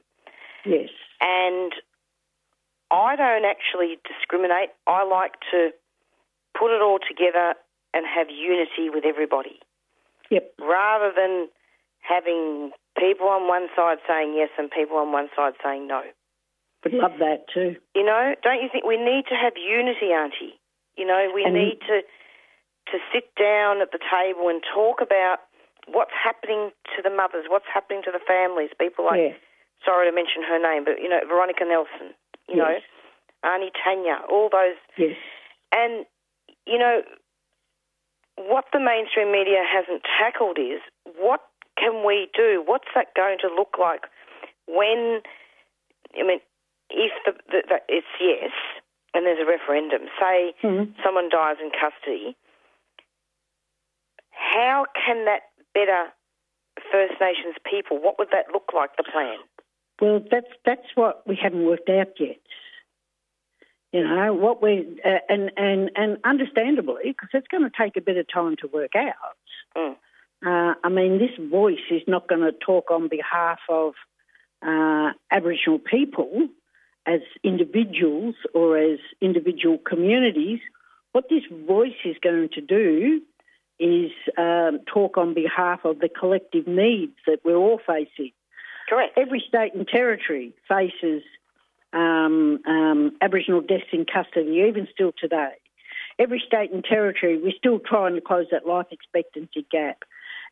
[0.65, 0.89] Yes.
[1.21, 1.71] And
[2.89, 4.69] I don't actually discriminate.
[4.87, 5.69] I like to
[6.57, 7.53] put it all together
[7.93, 9.59] and have unity with everybody.
[10.31, 10.53] Yep.
[10.59, 11.47] Rather than
[12.01, 16.01] having people on one side saying yes and people on one side saying no.
[16.91, 17.75] Would love that too.
[17.95, 20.59] You know, don't you think we need to have unity, Auntie?
[20.95, 22.03] You know, we And- need to
[22.91, 25.41] to sit down at the table and talk about
[25.87, 28.69] what's happening to the mothers, what's happening to the families.
[28.79, 29.33] People like, Yeah.
[29.83, 32.15] sorry to mention her name, but you know, Veronica Nelson.
[32.47, 32.83] You know, Yes.
[33.43, 34.77] Aunty Tanya, all those.
[34.95, 35.17] Yes.
[35.73, 36.05] And
[36.65, 37.03] you know,
[38.37, 40.81] what the mainstream media hasn't tackled is
[41.17, 41.41] what
[41.77, 42.61] can we do?
[42.65, 44.05] What's that going to look like
[44.67, 45.21] when?
[46.17, 46.39] I mean,
[46.89, 48.51] if the, the, the it's yes,
[49.13, 50.07] and there's a referendum.
[50.19, 50.93] Say Mhm.
[51.03, 52.35] someone dies in custody.
[54.31, 55.41] How can that
[55.73, 56.11] better
[56.91, 57.99] First Nations people?
[57.99, 58.95] What would that look like?
[58.97, 59.37] The plan.
[60.01, 62.37] Well, that's that's what we haven't worked out yet.
[63.91, 68.01] You know what we uh, and and and understandably because it's going to take a
[68.01, 69.37] bit of time to work out.
[69.75, 69.95] Mm.
[70.45, 73.93] Uh, I mean, this voice is not going to talk on behalf of
[74.61, 76.47] uh, Aboriginal people
[77.07, 80.59] as individuals or as individual communities.
[81.13, 83.21] What this voice is going to do
[83.79, 88.31] is um, talk on behalf of the collective needs that we're all facing.
[88.89, 89.17] Correct.
[89.17, 91.23] Every state and territory faces
[91.93, 95.53] um, um, Aboriginal deaths in custody, even still today.
[96.19, 100.03] Every state and territory, we're still trying to close that life expectancy gap.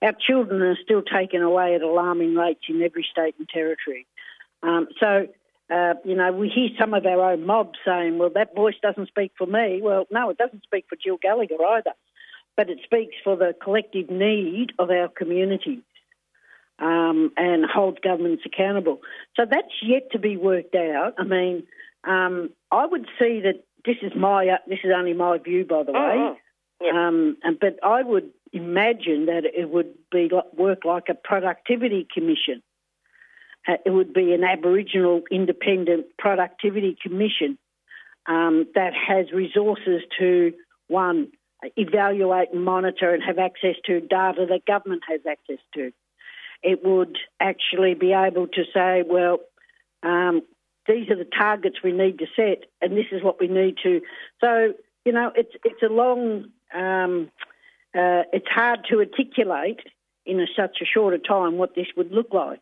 [0.01, 4.05] Our children are still taken away at alarming rates in every state and territory.
[4.61, 5.27] Um, so,
[5.73, 9.08] uh, you know, we hear some of our own mob saying, well, that voice doesn't
[9.08, 9.80] speak for me.
[9.82, 11.91] Well, no, it doesn't speak for Jill Gallagher either,
[12.56, 15.82] but it speaks for the collective need of our communities
[16.80, 18.99] um, and hold governments accountable.
[19.36, 21.15] So that's yet to be worked out.
[21.17, 21.63] I mean,
[22.04, 25.84] um, I would see that this is my uh, this is only my view, by
[25.84, 25.99] the way.
[25.99, 26.36] Mhm.
[26.82, 26.93] Yep.
[26.93, 32.08] Um, and, but I would imagine that it would be like, work like a productivity
[32.13, 32.62] commission.
[33.67, 37.58] Uh, it would be an Aboriginal independent productivity commission
[38.28, 40.54] um, that has resources to
[40.88, 41.32] one
[41.78, 45.91] evaluate and monitor and have access to data that government has access to.
[46.62, 49.39] It would actually be able to say, well,
[50.04, 50.41] um,
[50.88, 54.01] these are the targets we need to set, and this is what we need to.
[54.41, 54.73] So
[55.06, 57.32] you know, it's it's a long, um,
[57.95, 59.80] uh, it's hard to articulate
[60.25, 62.62] in a, such a shorter time what this would look like.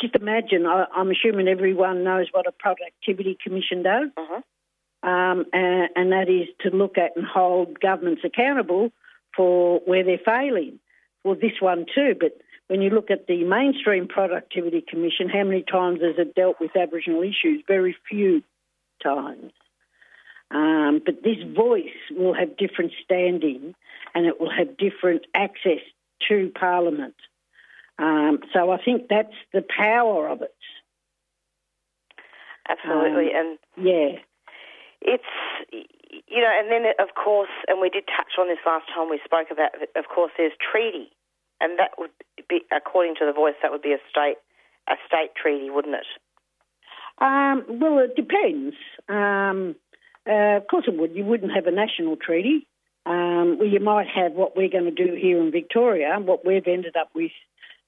[0.00, 4.42] Just imagine, I, I'm assuming everyone knows what a productivity commission does, Mhm.
[5.02, 8.90] um, and, and that is to look at and hold governments accountable
[9.36, 10.80] for where they're failing.
[11.22, 12.36] Well, this one too, but
[12.68, 16.76] when you look at the mainstream productivity commission, how many times has it dealt with
[16.76, 17.62] Aboriginal issues?
[17.66, 18.42] Very few
[19.02, 19.52] times.
[20.50, 23.74] Um, but this voice will have different standing
[24.14, 25.80] and it will have different access
[26.28, 27.14] to Parliament.
[27.98, 30.54] Um, so I think that's the power of it.
[32.68, 34.18] Absolutely, and Yeah.
[35.02, 35.24] it's
[36.28, 39.20] you know, and then of course, and we did touch on this last time we
[39.24, 39.74] spoke about.
[39.80, 41.10] it, Of course, there's treaty
[41.60, 42.10] and that would
[42.48, 44.36] be, according to the voice, that would be a state
[44.86, 46.06] a state treaty, wouldn't it?
[47.18, 48.76] Um, well, it depends.
[49.08, 49.76] Um,
[50.28, 51.14] uh, of course, it would.
[51.14, 52.66] You wouldn't have a national treaty.
[53.06, 56.18] Um, well, you might have what we're going to do here in Victoria.
[56.20, 57.32] What we've ended up with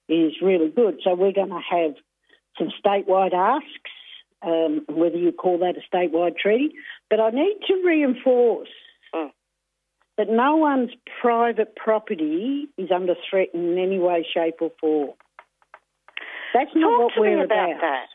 [0.09, 1.01] is really good.
[1.03, 1.95] So we're going to have
[2.59, 3.91] some statewide asks,
[4.43, 6.75] um, whether you call that a statewide treaty.
[7.11, 8.69] But I need to reinforce
[9.15, 9.31] Mm.
[10.19, 10.91] that no one's
[11.21, 15.13] private property is under threat in any way, shape, or form.
[16.55, 18.07] That's not Talk what to we're me about, that.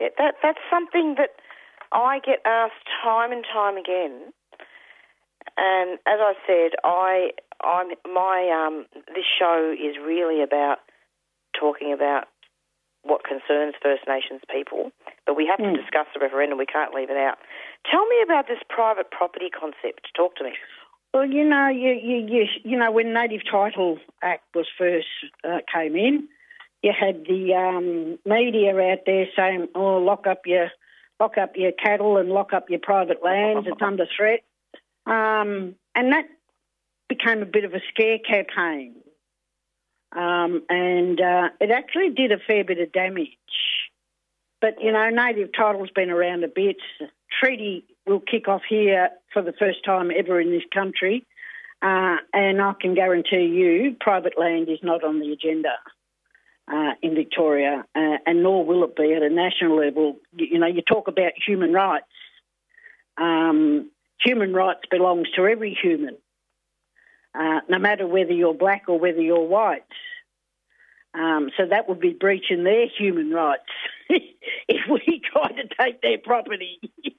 [0.00, 1.30] Yeah, that that's something that
[1.92, 4.32] I get asked time and time again.
[5.56, 7.30] And as I said, I
[7.64, 10.78] I'm my um this show is really about
[11.58, 12.28] talking about
[13.02, 14.92] what concerns First Nations people,
[15.26, 15.74] but we have Hmm.
[15.74, 16.58] to discuss the referendum.
[16.58, 17.38] We can't leave it out.
[17.90, 20.08] Tell me about this private property concept.
[20.14, 20.52] Talk to me.
[21.14, 25.06] Well, you know, you you you, you know when Native Title Act was first
[25.42, 26.28] uh, came in,
[26.82, 30.70] you had the um, media out there saying, "Oh, lock up your
[31.18, 33.66] lock up your cattle and lock up your private lands.
[33.66, 34.40] It's under threat,"
[35.06, 36.26] um, and that
[37.08, 38.94] became a bit of a scare campaign,
[40.12, 43.28] um, and uh, it actually did a fair bit of damage.
[44.60, 46.76] But you know, native title's been around a bit.
[47.40, 51.26] Treaty will kick off here for the first time ever in this country,
[51.82, 55.74] uh, and I can guarantee you, private land is not on the agenda
[56.72, 60.16] uh, in Victoria, uh, and nor will it be at a national level.
[60.32, 62.06] You, you know, you talk about human rights.
[63.16, 63.90] Um,
[64.24, 66.16] human rights belongs to every human,
[67.38, 69.84] uh, no matter whether you're black or whether you're white.
[71.14, 73.62] Um, so that would be breaching their human rights
[74.08, 76.80] if we try to take their property,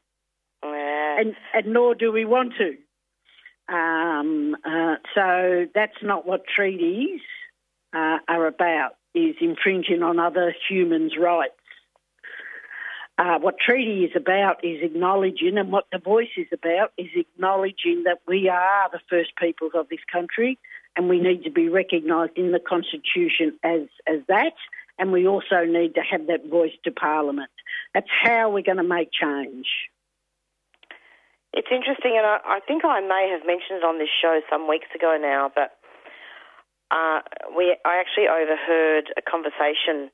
[0.63, 1.21] Yeah.
[1.21, 3.73] and, and nor do we want to.
[3.73, 7.21] Um, uh, so that's not what treaties
[7.93, 11.53] uh, are about, is infringing on other humans' rights.
[13.19, 18.03] Uh, what treaty is about is acknowledging, and what the voice is about is acknowledging
[18.05, 20.57] that we are the first peoples of this country,
[20.95, 24.53] and we need to be recognised in the constitution as as that,
[24.97, 27.51] and we also need to have that voice to Parliament.
[27.93, 29.67] That's how we're going to make change.
[31.51, 34.87] It's interesting, and I, I think I may have mentioned on this show some weeks
[34.95, 35.75] ago now, but
[36.89, 37.19] uh,
[37.57, 40.09] we I actually overheard a conversation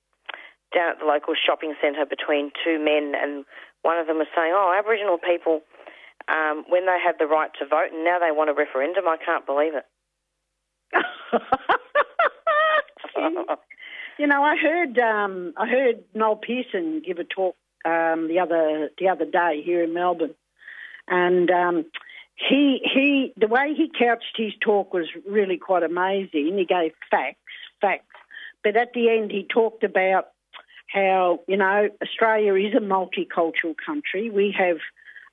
[0.73, 3.45] down at the local shopping centre between two men, and
[3.82, 5.62] one of them was saying, "Oh, Aboriginal people,
[6.28, 9.08] um, when they had the right to vote, and now they want a referendum.
[9.08, 9.86] I can't believe it."
[14.17, 18.89] You know, I heard um, I heard Noel Pearson give a talk um, the other
[18.97, 20.36] the other day here in Melbourne,
[21.08, 21.86] and um,
[22.36, 26.58] he he the way he couched his talk was really quite amazing.
[26.58, 27.39] He gave facts,
[27.82, 28.15] facts,
[28.63, 30.30] but at the end he talked about
[30.95, 34.29] how you know Australia is a multicultural country.
[34.29, 34.77] We have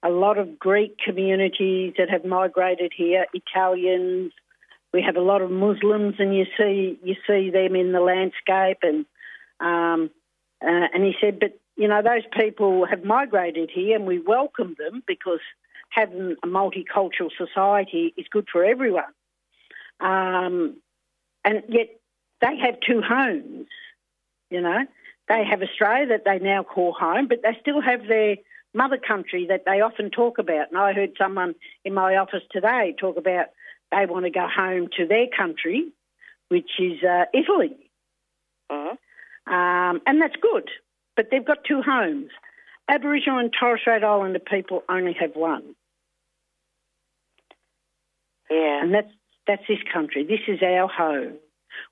[0.03, 4.33] a lot of Greek communities that have migrated here, Italians.
[4.93, 8.79] We have a lot of Muslims, and you see you see them in the landscape,
[8.83, 9.07] and
[9.61, 10.11] um,
[10.61, 14.75] uh, and he said, but you know those people have migrated here, and we welcome
[14.79, 15.41] them because
[15.91, 19.13] having a multicultural society is good for everyone.
[20.01, 20.79] Um,
[21.45, 22.01] and yet
[22.41, 23.69] they have two homes,
[24.51, 24.87] you know.
[25.33, 28.37] They have Australia that they now call home, but they still have their
[28.75, 30.69] mother country that they often talk about.
[30.71, 31.55] And I heard someone
[31.87, 33.47] in my office today talk about
[33.91, 35.91] they want to go home to their country,
[36.49, 37.75] which is uh, Italy.
[38.71, 38.99] Mhm.
[39.47, 40.69] Um, and that's good,
[41.17, 42.31] but they've got two homes.
[42.89, 45.75] Aboriginal and Torres Strait Islander people only have one,
[48.51, 48.83] Yeah.
[48.83, 49.13] and that's
[49.47, 50.25] that's this country.
[50.25, 51.39] This is our home.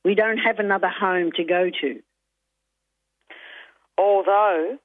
[0.04, 2.02] We don't have another home to go to.
[4.00, 4.78] Although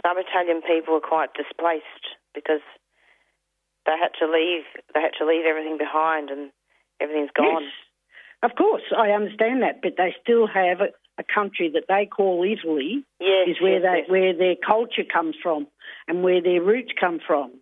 [0.00, 2.64] some Italian people are quite displaced because
[3.84, 4.64] they had to leave.
[4.94, 6.50] They had to leave everything behind, and
[7.00, 7.64] everything's gone.
[7.64, 7.72] Yes,
[8.42, 12.42] of course, I understand that, but they still have a, a country that they call
[12.42, 13.04] Italy.
[13.20, 14.08] Yes, is where yes, they yes.
[14.08, 15.66] where their culture comes from
[16.08, 17.52] and where their roots come from.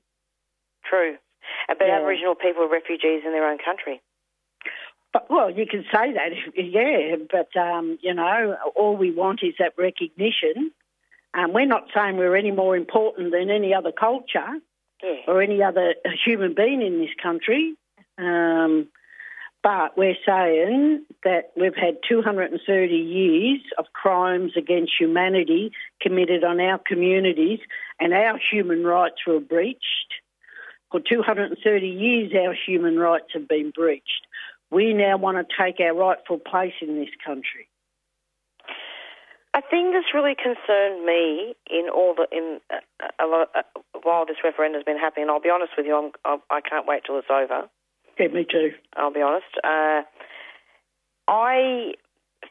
[0.89, 1.17] True.
[1.67, 1.99] But Yeah.
[1.99, 4.01] Aboriginal people are refugees in their own country.
[5.13, 9.55] But, well, you can say that, yeah, but, um, you know, all we want is
[9.59, 10.71] that recognition.
[11.35, 14.61] Um, we're not saying we're any more important than any other culture
[15.03, 15.17] Yeah.
[15.27, 15.95] or any other
[16.25, 17.75] human being in this country.
[18.19, 18.89] Um,
[19.63, 26.79] but we're saying that we've had 230 years of crimes against humanity committed on our
[26.79, 27.61] communities
[27.99, 30.15] and our human rights were breached.
[30.91, 34.27] For 230 years, our human rights have been breached.
[34.71, 37.69] We now want to take our rightful place in this country.
[39.53, 43.63] A thing that's really concerned me in all the in a, a lot uh,
[44.03, 46.87] while this referendum's been happening, and I'll be honest with you, I'm, I, I can't
[46.87, 47.69] wait till it's over.
[48.19, 48.71] Yeah, me too.
[48.97, 49.51] I'll be honest.
[49.65, 50.03] Uh,
[51.27, 51.95] I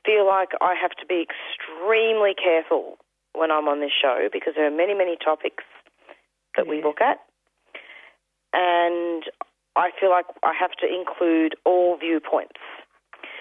[0.06, 2.98] feel like I have to be extremely careful
[3.34, 5.64] when I'm on this show because there are many, many topics
[6.58, 7.20] that we look at,
[8.52, 9.24] and
[9.76, 12.60] I feel like I have to include all viewpoints.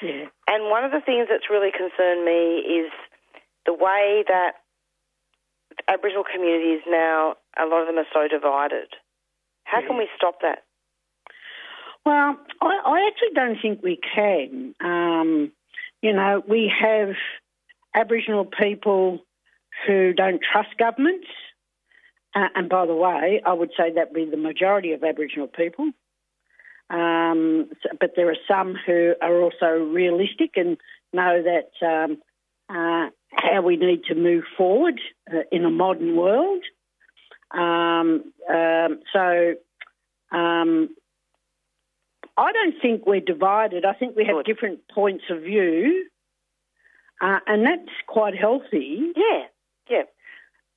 [0.03, 0.27] Yeah.
[0.47, 2.93] And one of the things that's really concerned me is
[3.67, 4.53] the way that
[5.89, 8.89] Aboriginal communities now, a lot of them are so divided.
[9.65, 10.65] How can we stop that?
[12.07, 14.75] Well, I, I actually don't think we can.
[14.81, 15.53] Um,
[16.01, 17.11] you know, we have
[17.95, 19.21] Aboriginal people
[19.87, 21.27] who don't trust governments.
[22.35, 25.49] Uh, and by the way, I would say that would be the majority of Aboriginal
[25.49, 25.91] people.
[26.91, 27.71] Um,
[28.01, 30.79] but there are some who are also realistic and
[31.13, 32.19] know that um,
[32.69, 36.63] uh, how we need to move forward uh, in a modern world.
[37.51, 39.55] Um, um, so
[40.33, 40.91] um,
[42.37, 43.85] I don't think we're divided.
[43.85, 46.07] I think we have different points of view,
[47.21, 49.13] uh, and that's quite healthy.
[49.17, 49.45] Yeah,
[49.91, 50.03] yeah.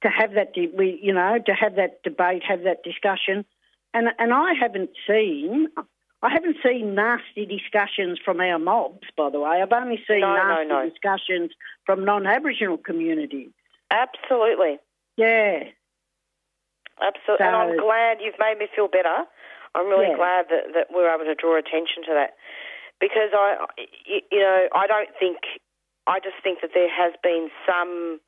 [0.04, 3.46] To have that, de- we you know, to have that debate, have that discussion,
[3.94, 5.68] and and I haven't seen.
[6.24, 9.62] I haven't seen nasty discussions from our mobs, by the way.
[9.62, 10.90] I've only seen No, no, nasty no.
[10.90, 11.52] discussions
[11.86, 13.50] from non-Aboriginal communities.
[13.90, 14.78] Absolutely.
[15.18, 15.64] Yeah.
[17.02, 17.46] Absolutely.
[17.46, 19.26] and I'm glad you've made me feel better.
[19.74, 20.16] I'm really Yeah.
[20.18, 22.36] glad that, that we're able to draw attention to that.
[23.00, 23.66] Because I,
[24.30, 25.40] you know, I don't think,
[26.06, 28.20] I just think that there has been some,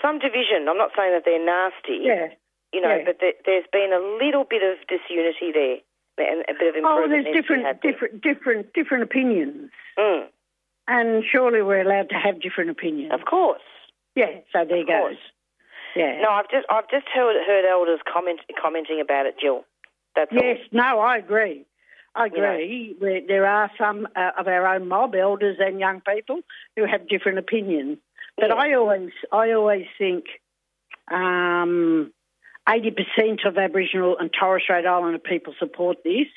[0.00, 0.68] some division.
[0.70, 2.00] I'm not saying that they're nasty.
[2.08, 2.28] Yeah.
[2.72, 3.04] You know, Yeah.
[3.04, 5.76] but there, there's been a little bit of disunity there
[6.18, 10.26] a bit of Oh, there's needs to be different, different, different, different opinions, Mm,
[10.88, 13.12] and surely we're allowed to have different opinions.
[13.12, 13.62] of course.
[14.14, 14.40] Yeah.
[14.52, 15.16] So there Of course.
[15.94, 16.20] Yeah.
[16.22, 19.64] No, I've just I've just heard heard elders comment commenting about it, Jill.
[20.16, 20.38] That's all.
[20.42, 21.64] Yes, no, I agree.
[22.14, 22.94] I agree.
[23.26, 26.40] There are some uh, of our own mob elders and young people
[26.76, 27.96] who have different opinions,
[28.36, 30.24] but I always, I always think,
[31.10, 32.12] um,
[32.68, 36.28] eighty percent of Aboriginal and Torres Strait Islander people support this.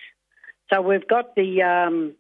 [0.72, 2.16] So we've got the, um,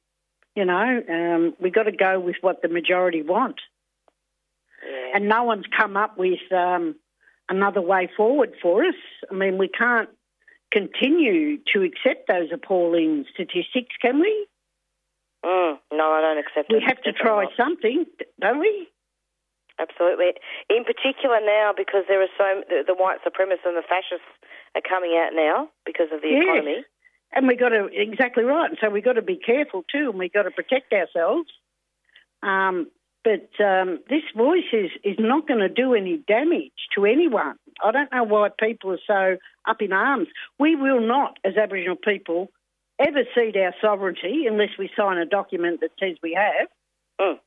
[0.56, 3.60] you know, um, we've got to go with what the majority want,
[5.14, 6.96] and no one's come up with um,
[7.50, 8.96] another way forward for us.
[9.32, 10.10] I mean, we can't
[10.72, 14.48] continue to accept those appalling statistics, can we?
[15.44, 16.84] Mm, no, I don't accept We it.
[16.84, 18.06] have to try something,
[18.40, 18.88] don't we?
[19.80, 20.34] Absolutely.
[20.70, 24.28] In particular now, because there are so the, the white supremacists and the fascists
[24.76, 26.44] are coming out now because of the Yes.
[26.44, 26.86] economy.
[27.34, 28.70] And we got to exactly right.
[28.70, 31.50] And so we got to be careful too, and we got to protect ourselves.
[32.42, 32.88] Um,
[33.24, 37.56] but um, this voice is is not going to do any damage to anyone.
[37.84, 40.28] I don't know why people are so up in arms.
[40.60, 42.52] We will not, as Aboriginal people,
[43.00, 46.68] ever cede our sovereignty unless we sign a document that says we have.
[47.20, 47.40] Mm.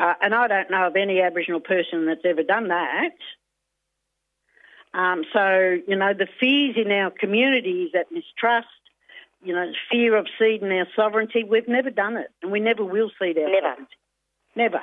[0.00, 3.10] Uh, and I don't know of any Aboriginal person that's ever done that.
[4.94, 8.66] Um, so, you know, the fears in our communities that mistrust,
[9.44, 13.10] you know, fear of ceding our sovereignty, we've never done it and we never will
[13.20, 13.60] cede our Never.
[13.60, 13.96] sovereignty.
[14.56, 14.80] Never.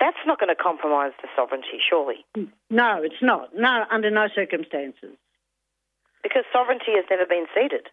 [0.00, 2.24] That's not going to compromise the sovereignty, surely,
[2.70, 3.56] No, it's not.
[3.56, 5.16] No, under no circumstances.
[6.22, 7.88] because sovereignty has never been ceded.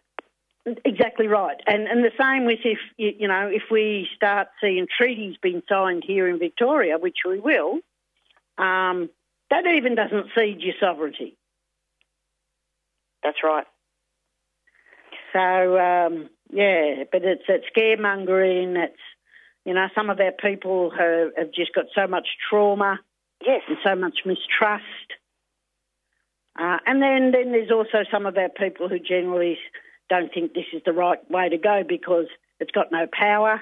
[0.84, 1.56] Exactly right.
[1.66, 6.02] And and the same with if you know if we start seeing treaties being signed
[6.04, 7.74] here in Victoria, which we will,
[8.58, 9.08] um,
[9.50, 11.36] that even doesn't cede your sovereignty.
[13.22, 13.66] That's right.
[15.32, 18.76] So um, yeah, but it's that scaremongering.
[18.76, 18.98] It's
[19.64, 22.98] you know some of our people have, have just got so much trauma,
[23.40, 24.84] yes, and so much mistrust.
[26.58, 29.58] Uh, and then then there's also some of our people who generally
[30.08, 32.26] don't think this is the right way to go because
[32.60, 33.60] it's got no power.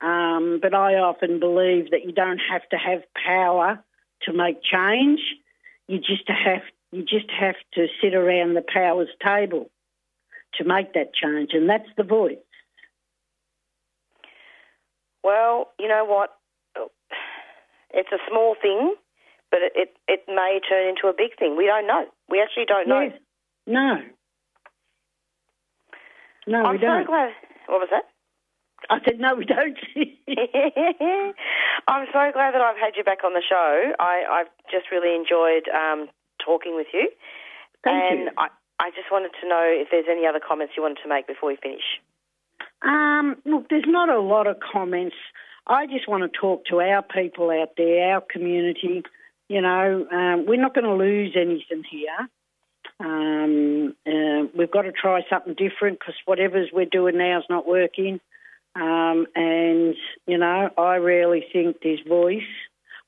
[0.00, 3.82] Um, but I often believe that you don't have to have power
[4.22, 5.20] to make change.
[5.88, 9.70] You just have you just have to sit around the powers table
[10.54, 12.36] to make that change, and that's the voice.
[15.24, 16.30] Well, you know what?
[17.92, 18.94] It's a small thing,
[19.50, 21.56] but it, it, it may turn into a big thing.
[21.56, 22.06] We don't know.
[22.28, 23.00] We actually don't know.
[23.00, 23.18] Yes.
[23.66, 23.96] No.
[26.46, 27.04] No, I'm we don't.
[27.04, 27.32] so glad.
[27.66, 28.04] What was that?
[28.90, 29.78] I said no, we don't.
[31.88, 33.92] I'm so glad that I've had you back on the show.
[33.98, 36.08] I, I've just really enjoyed um,
[36.44, 37.10] talking with you.
[37.82, 38.30] Thank and you.
[38.36, 38.48] I,
[38.80, 41.48] I just wanted to know if there's any other comments you wanted to make before
[41.48, 41.84] we finish.
[42.82, 45.16] Um, look, there's not a lot of comments.
[45.66, 49.02] I just want to talk to our people out there, our community.
[49.48, 52.28] You know, um, we're not going to lose anything here.
[53.00, 57.66] Um, uh, we've got to try something different because whatever's we're doing now is not
[57.66, 58.20] working.
[58.76, 59.94] Um, and,
[60.26, 62.42] you know, I really think this voice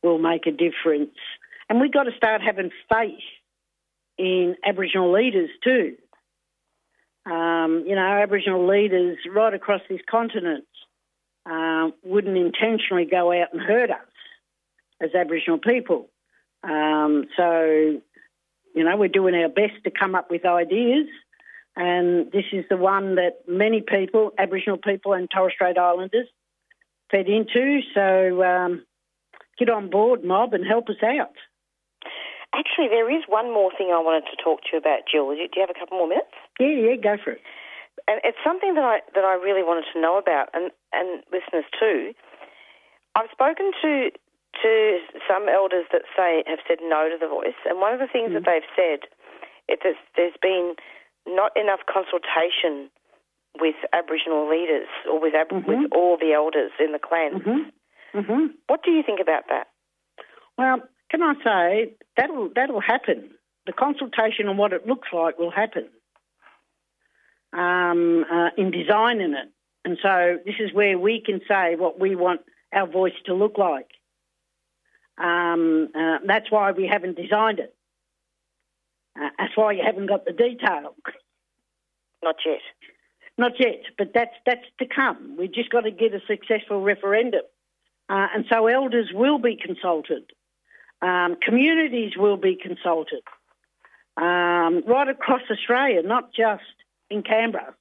[0.03, 1.17] will make a difference.
[1.69, 3.19] And we've got to start having faith
[4.19, 5.97] in Aboriginal leaders too.
[7.27, 10.65] Um, you know, Aboriginal leaders right across this continent
[11.45, 13.99] uh, wouldn't intentionally go out and hurt us
[15.01, 16.09] as Aboriginal people.
[16.63, 18.01] Um, so,
[18.77, 21.07] you know, we're doing our best to come up with ideas,
[21.75, 26.29] and this is the one that many people, Aboriginal people and Torres Strait Islanders,
[27.11, 27.81] fed into.
[27.95, 28.85] So, um,
[29.59, 31.35] get on board, mob, and help us out.
[32.55, 35.29] Actually, there is one more thing I wanted to talk to you about, Jill.
[35.31, 36.37] Do you have a couple more minutes?
[36.61, 37.41] Yeah, yeah, go for it.
[38.07, 41.65] And it's something that I that I really wanted to know about, and and listeners
[41.81, 42.13] too.
[43.17, 44.11] I've spoken to
[44.63, 44.99] to
[45.29, 48.31] some elders that say have said no to the voice, and one of the things
[48.31, 48.35] mm.
[48.35, 49.09] that they've said
[49.69, 50.75] is that there's been
[51.27, 52.91] not enough consultation
[53.61, 55.69] with Aboriginal leaders or with Ab- mm-hmm.
[55.69, 57.41] with all the elders in the clan.
[57.41, 58.19] Mm-hmm.
[58.19, 58.47] Mm-hmm.
[58.67, 59.67] What do you think about that?
[60.57, 63.31] Well, can I say that'll that'll happen.
[63.67, 65.89] The consultation on what it looks like will happen
[67.53, 69.51] um, uh, in designing it,
[69.85, 72.43] and so this is where we can say what we want
[72.73, 73.89] our voice to look like.
[75.19, 77.75] Um, uh, that's why we haven't designed it.
[79.19, 80.95] Uh, that's why you haven't got the detail.
[82.23, 82.61] Not yet.
[83.39, 85.37] Not yet, but that's that's to come.
[85.39, 87.43] We've just got to get a successful referendum,
[88.09, 90.25] uh, and so elders will be consulted.
[91.03, 93.21] Um, communities will be consulted
[94.17, 96.63] um, right across Australia, not just
[97.11, 97.75] in Canberra.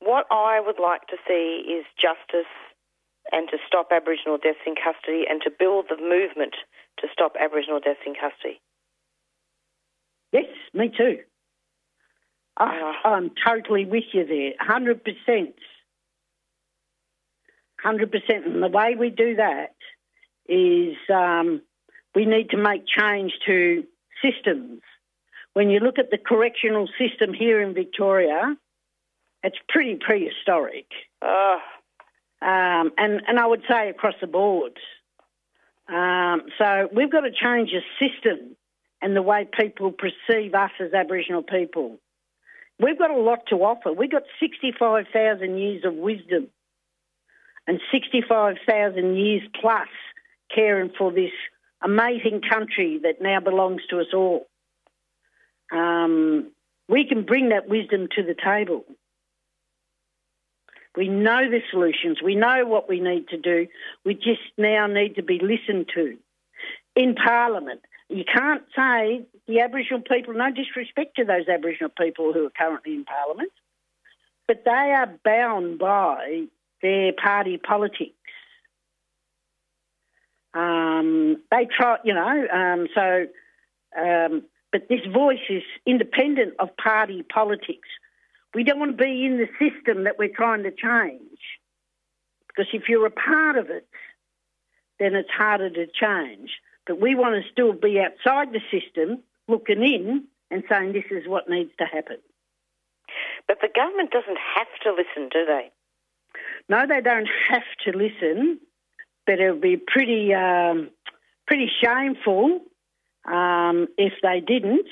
[0.00, 2.46] What I would like to see is justice
[3.32, 6.54] and to stop Aboriginal deaths in custody and to build the movement
[7.00, 8.60] to stop Aboriginal deaths in custody.
[10.32, 11.18] Yes, me too.
[12.56, 13.08] I, ah.
[13.08, 15.52] I'm totally with you there, 100%.
[17.84, 18.46] 100%.
[18.46, 19.74] And the way we do that
[20.48, 21.62] is um,
[22.14, 23.84] we need to make change to
[24.22, 24.80] systems.
[25.52, 28.56] When you look at the correctional system here in Victoria,
[29.42, 30.86] it's pretty prehistoric.
[31.22, 31.58] Uh.
[32.40, 34.78] Um, and, and I would say across the board.
[35.88, 38.56] Um, so we've got to change the system
[39.00, 41.98] and the way people perceive us as Aboriginal people.
[42.80, 43.92] We've got a lot to offer.
[43.92, 46.48] We've got 65,000 years of wisdom
[47.66, 49.88] and 65,000 years plus
[50.54, 51.32] caring for this
[51.82, 54.46] amazing country that now belongs to us all.
[55.72, 56.50] Um,
[56.88, 58.84] we can bring that wisdom to the table.
[60.98, 62.18] We know the solutions.
[62.20, 63.68] We know what we need to do.
[64.04, 66.16] We just now need to be listened to.
[66.96, 72.46] In Parliament, you can't say the Aboriginal people, no disrespect to those Aboriginal people who
[72.46, 73.52] are currently in Parliament,
[74.48, 76.46] but they are bound by
[76.82, 78.14] their party politics.
[80.52, 83.26] Um, they try, you know, um, so,
[83.96, 84.42] um,
[84.72, 87.86] but this voice is independent of party politics.
[88.54, 91.38] We don't want to be in the system that we're trying to change.
[92.48, 93.86] Because if you're a part of it,
[94.98, 96.50] then it's harder to change.
[96.86, 101.28] But we want to still be outside the system, looking in and saying this is
[101.28, 102.16] what needs to happen.
[103.46, 105.70] But the government doesn't have to listen, do they?
[106.68, 108.60] No, they don't have to listen,
[109.26, 110.90] but it would be pretty, um,
[111.46, 112.60] pretty shameful
[113.24, 114.86] um, if they didn't.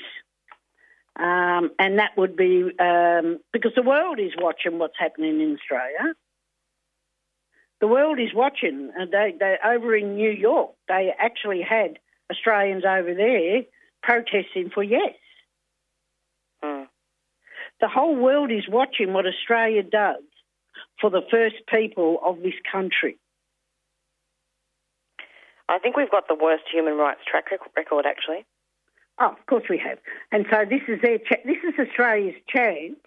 [1.19, 6.13] Um, and that would be um, because the world is watching what's happening in Australia.
[7.81, 8.91] The world is watching.
[8.99, 11.97] Uh, they, they over in New York, they actually had
[12.31, 13.61] Australians over there
[14.03, 15.15] protesting for yes.
[16.63, 16.87] Mm.
[17.81, 20.23] The whole world is watching what Australia does
[21.01, 23.17] for the first people of this country.
[25.69, 27.45] I think we've got the worst human rights track
[27.75, 28.45] record, actually.
[29.19, 29.97] Oh, of course we have.
[30.31, 32.97] And so this is their ch- this is Australia's chance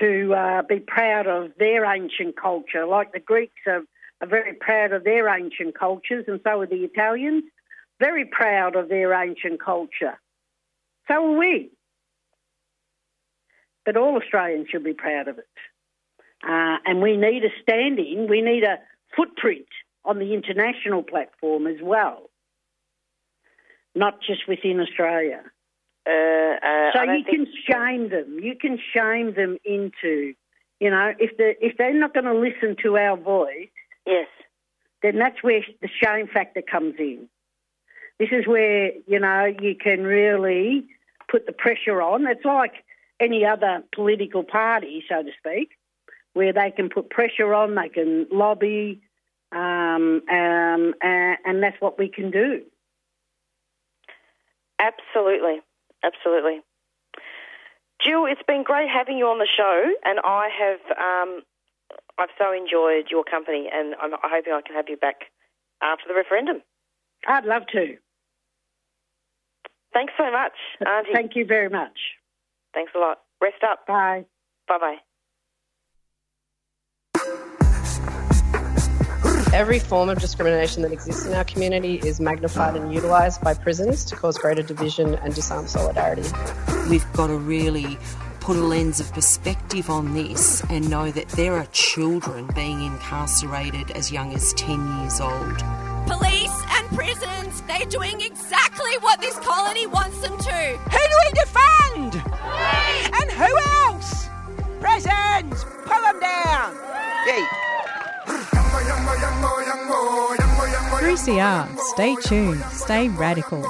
[0.00, 3.82] to uh, be proud of their ancient culture, like the Greeks are,
[4.22, 7.44] are very proud of their ancient cultures, and so are the Italians,
[8.00, 10.18] very proud of their ancient culture.
[11.08, 11.70] So are we.
[13.84, 15.44] But all Australians should be proud of it.
[16.42, 18.78] Uh, and we need a standing, we need a
[19.14, 19.66] footprint
[20.04, 22.30] on the international platform as well
[23.94, 25.42] not just within Australia.
[26.06, 28.38] Uh, uh, So you can shame them.
[28.40, 30.34] You can shame them into,
[30.80, 33.68] you know, if they if they're not going to listen to our voice,
[34.06, 34.26] yes,
[35.02, 37.28] then that's where the shame factor comes in.
[38.18, 40.86] This is where you know you can really
[41.30, 42.26] put the pressure on.
[42.26, 42.84] It's like
[43.20, 45.70] any other political party, so to speak,
[46.32, 49.00] where they can put pressure on, they can lobby,
[49.52, 52.62] um, um, and, and that's what we can do.
[54.82, 55.60] Absolutely,
[56.02, 56.60] absolutely.
[58.04, 61.42] Jill, it's been great having you on the show, and I have um,
[62.18, 65.30] I've so enjoyed your company, and I'm hoping I can have you back
[65.80, 66.62] after the referendum.
[67.28, 67.96] I'd love to.
[69.92, 70.52] Thanks so much,
[70.84, 71.12] Auntie.
[71.12, 71.98] Thank you very much.
[72.74, 73.18] Thanks a lot.
[73.40, 73.86] Rest up.
[73.86, 74.24] Bye.
[74.66, 74.96] Bye bye.
[79.52, 84.02] Every form of discrimination that exists in our community is magnified and utilised by prisons
[84.06, 86.22] to cause greater division and disarm solidarity.
[86.88, 87.98] We've got to really
[88.40, 93.90] put a lens of perspective on this and know that there are children being incarcerated
[93.90, 95.58] as young as 10 years old.
[96.06, 100.78] Police and prisons, they're doing exactly what this colony wants them to.
[100.78, 102.14] Who do we defend?
[103.20, 104.28] And who else?
[104.80, 105.64] Prisons!
[105.84, 106.74] Pull them down!
[107.26, 107.71] Yay.
[111.12, 111.78] 3CR.
[111.78, 112.64] Stay tuned.
[112.72, 113.60] Stay radical.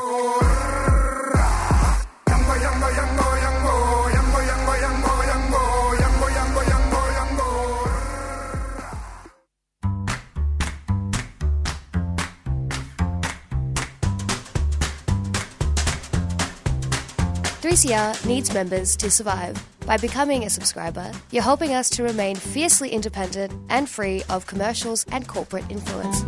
[17.83, 19.61] CR needs members to survive.
[19.87, 25.05] By becoming a subscriber, you're helping us to remain fiercely independent and free of commercials
[25.11, 26.23] and corporate influence.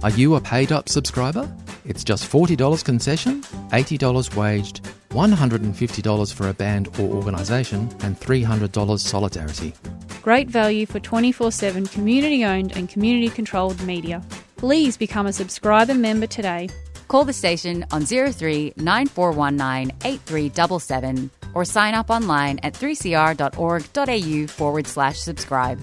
[0.00, 1.52] Are you a paid up subscriber?
[1.84, 3.42] It's just $40 concession,
[3.72, 9.74] $80 waged, $150 for a band or organisation, and $300 solidarity.
[10.22, 14.22] Great value for 24 7 community owned and community controlled media.
[14.56, 16.68] Please become a subscriber member today.
[17.08, 25.18] Call the station on 03 9419 8377 or sign up online at 3cr.org.au forward slash
[25.18, 25.80] subscribe.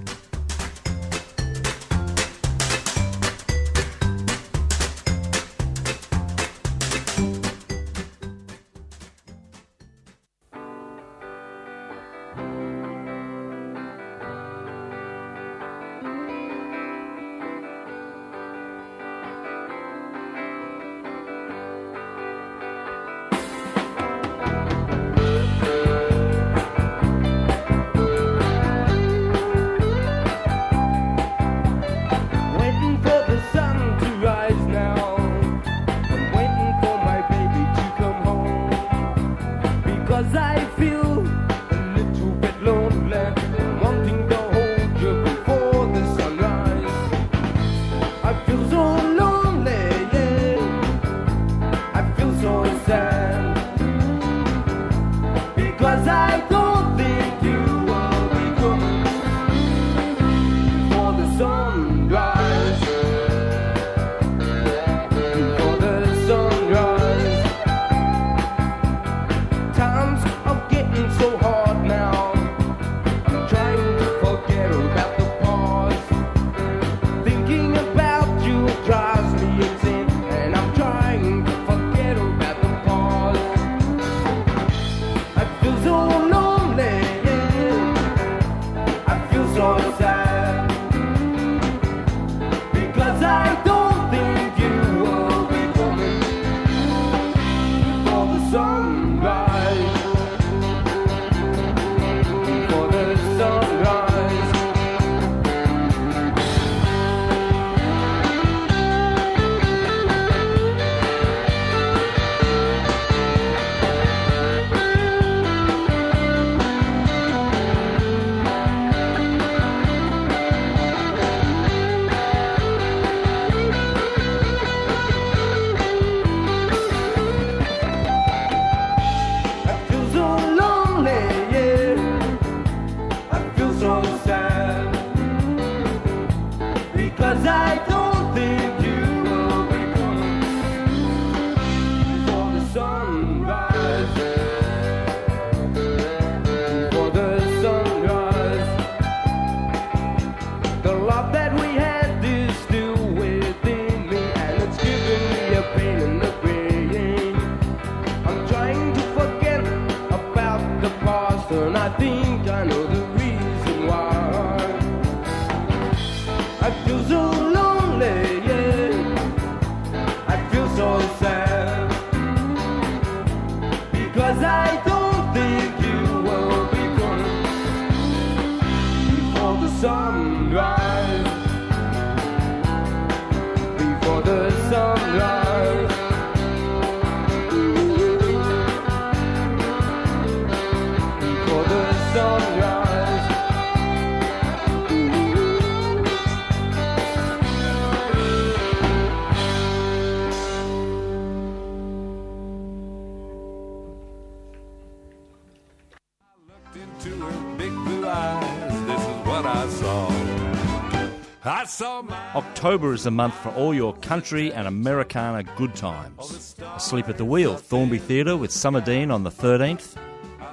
[212.75, 216.57] October is the month for all your country and Americana good times.
[216.75, 219.95] Asleep at the Wheel, Thornbury Theatre with Summer Dean on the 13th.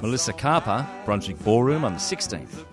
[0.01, 2.65] Melissa Carper, Brunswick Ballroom on the 16th.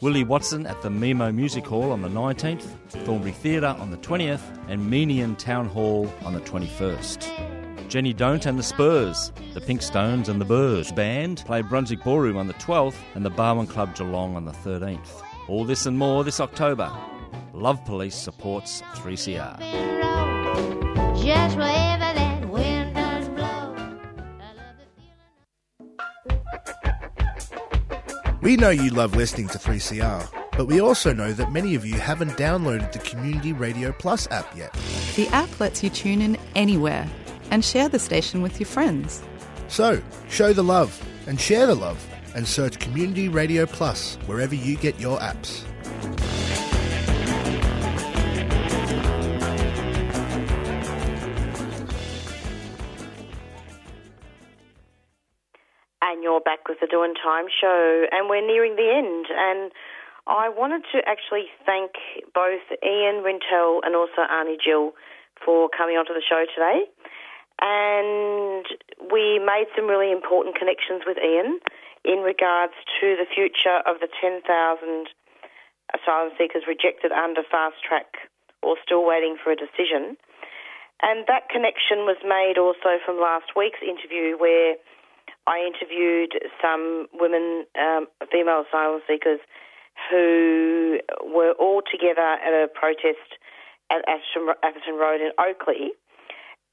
[0.00, 2.76] Willie Watson at the Memo Music Hall on the 19th.
[3.04, 4.42] Thornbury Theatre on the 20th.
[4.66, 7.88] And Meeniyan Town Hall on the 21st.
[7.88, 12.36] Jenny Don't and the Spurs, the Pink Stones and the Burrs Band play Brunswick Ballroom
[12.36, 15.22] on the 12th and the Barwon Club Geelong on the 13th.
[15.46, 16.90] All this and more this October.
[17.52, 19.58] Love Police supports 3CR.
[21.22, 23.74] Just wherever that wind does blow.
[28.40, 31.94] We know you love listening to 3CR, but we also know that many of you
[31.94, 34.72] haven't downloaded the Community Radio Plus app yet.
[35.16, 37.08] The app lets you tune in anywhere
[37.50, 39.22] and share the station with your friends.
[39.68, 42.04] So, show the love and share the love
[42.34, 45.64] and search Community Radio Plus wherever you get your apps.
[56.38, 59.26] You're back with the Doin' Time show, and we're nearing the end.
[59.26, 59.74] And
[60.30, 61.98] I wanted to actually thank
[62.30, 64.94] both Ian Rintoul and also Aunty Jill
[65.42, 66.86] for coming onto the show today.
[67.58, 68.62] And
[69.10, 71.58] we made some really important connections with Ian
[72.06, 74.46] in regards to the future of the 10,000
[75.90, 78.30] asylum seekers rejected under fast track
[78.62, 80.14] or still waiting for a decision.
[81.02, 84.78] And that connection was made also from last week's interview where
[85.48, 89.40] I interviewed some women, um, female asylum seekers,
[90.10, 93.40] who were all together at a protest
[93.90, 95.96] at Atherton Road in Oakleigh.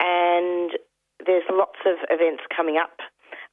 [0.04, 0.76] And
[1.26, 3.00] there's lots of events coming up.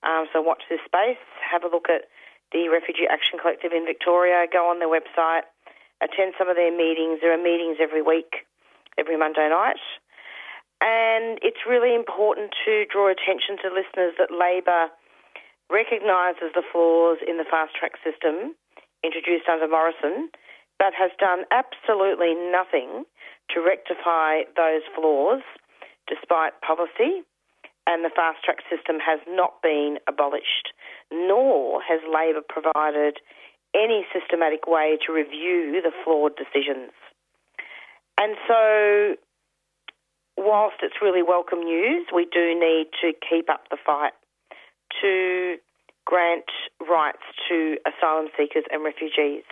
[0.03, 1.23] Um, so watch this space.
[1.39, 2.11] Have a look at
[2.51, 4.51] the Refugee Action Collective in Victoria.
[4.51, 5.47] Go on their website.
[6.03, 7.23] Attend some of their meetings.
[7.23, 8.43] There are meetings every week,
[8.99, 9.79] every Monday night.
[10.83, 14.91] And it's really important to draw attention to listeners that Labor
[15.71, 18.55] recognises the flaws in the fast track system
[19.05, 20.31] introduced under Morrison,
[20.79, 23.05] but has done absolutely nothing
[23.51, 25.43] to rectify those flaws
[26.09, 27.23] despite policy.
[27.87, 30.71] And the fast track system has not been abolished,
[31.11, 33.19] nor has Labor provided
[33.75, 36.93] any systematic way to review the flawed decisions.
[38.21, 39.17] And so,
[40.37, 44.13] whilst it's really welcome news, we do need to keep up the fight
[45.01, 45.57] to
[46.05, 49.45] grant rights to asylum seekers and refugees.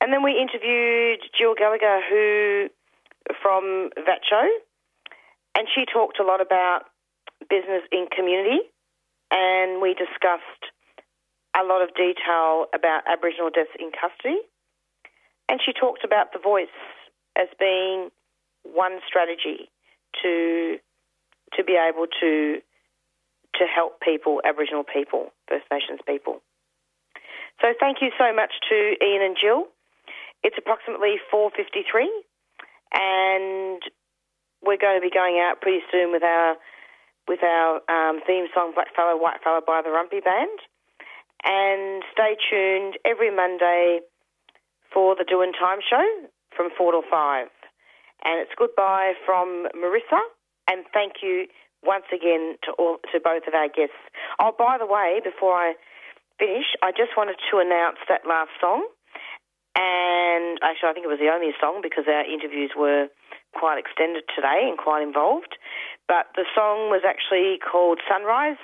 [0.00, 2.68] And then we interviewed Jill Gallagher, who
[3.42, 4.48] from VACCHO,
[5.56, 6.82] and she talked a lot about
[7.48, 8.60] business in community,
[9.30, 10.72] and we discussed
[11.58, 14.38] a lot of detail about Aboriginal deaths in custody,
[15.48, 16.74] and she talked about the voice
[17.36, 18.10] as being
[18.62, 19.70] one strategy
[20.22, 20.76] to
[21.56, 22.60] to be able to
[23.58, 26.40] to help people, Aboriginal people, First Nations people.
[27.60, 29.66] So thank you so much to Ian and Jill.
[30.42, 32.06] It's approximately 4.53
[32.92, 33.82] and
[34.62, 36.56] we're going to be going out pretty soon with our
[37.26, 40.58] with our um, theme song Blackfella, Whitefella by the Warumpi Band.
[41.42, 44.00] And stay tuned every Monday
[44.92, 46.04] for the Doin' Time show
[46.54, 47.48] from 4 to 5.
[48.24, 50.20] And it's goodbye from Marisa
[50.68, 51.46] and thank you
[51.84, 54.00] once again to all to both of our guests.
[54.40, 55.74] Oh, by the way, before I
[56.38, 58.88] finish, I just wanted to announce that last song.
[59.74, 63.10] And actually, I think it was the only song because our interviews were
[63.54, 65.58] quite extended today and quite involved.
[66.06, 68.60] But the song was actually called Sunrise,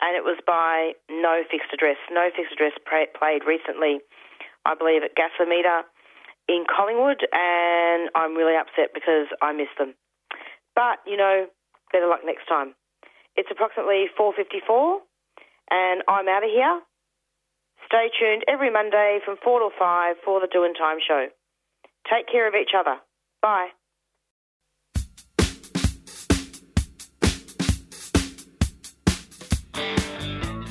[0.00, 2.00] and it was by No Fixed Address.
[2.10, 4.00] No Fixed Address played recently,
[4.64, 5.84] I believe, at Gasometer
[6.48, 9.94] in Collingwood, and I'm really upset because I miss them.
[10.74, 11.46] But you know,
[11.94, 12.74] better luck next time.
[13.36, 14.98] It's approximately 4.54
[15.70, 16.82] and I'm out of here.
[17.86, 21.28] Stay tuned every Monday from 4 to 5 for the Doin' Time show.
[22.10, 22.96] Take care of each other.
[23.40, 23.68] Bye.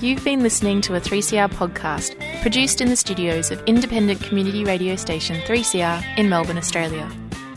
[0.01, 4.97] You've been listening to a 3CR podcast produced in the studios of independent community radio
[4.97, 7.09] station 3CR in Melbourne, Australia.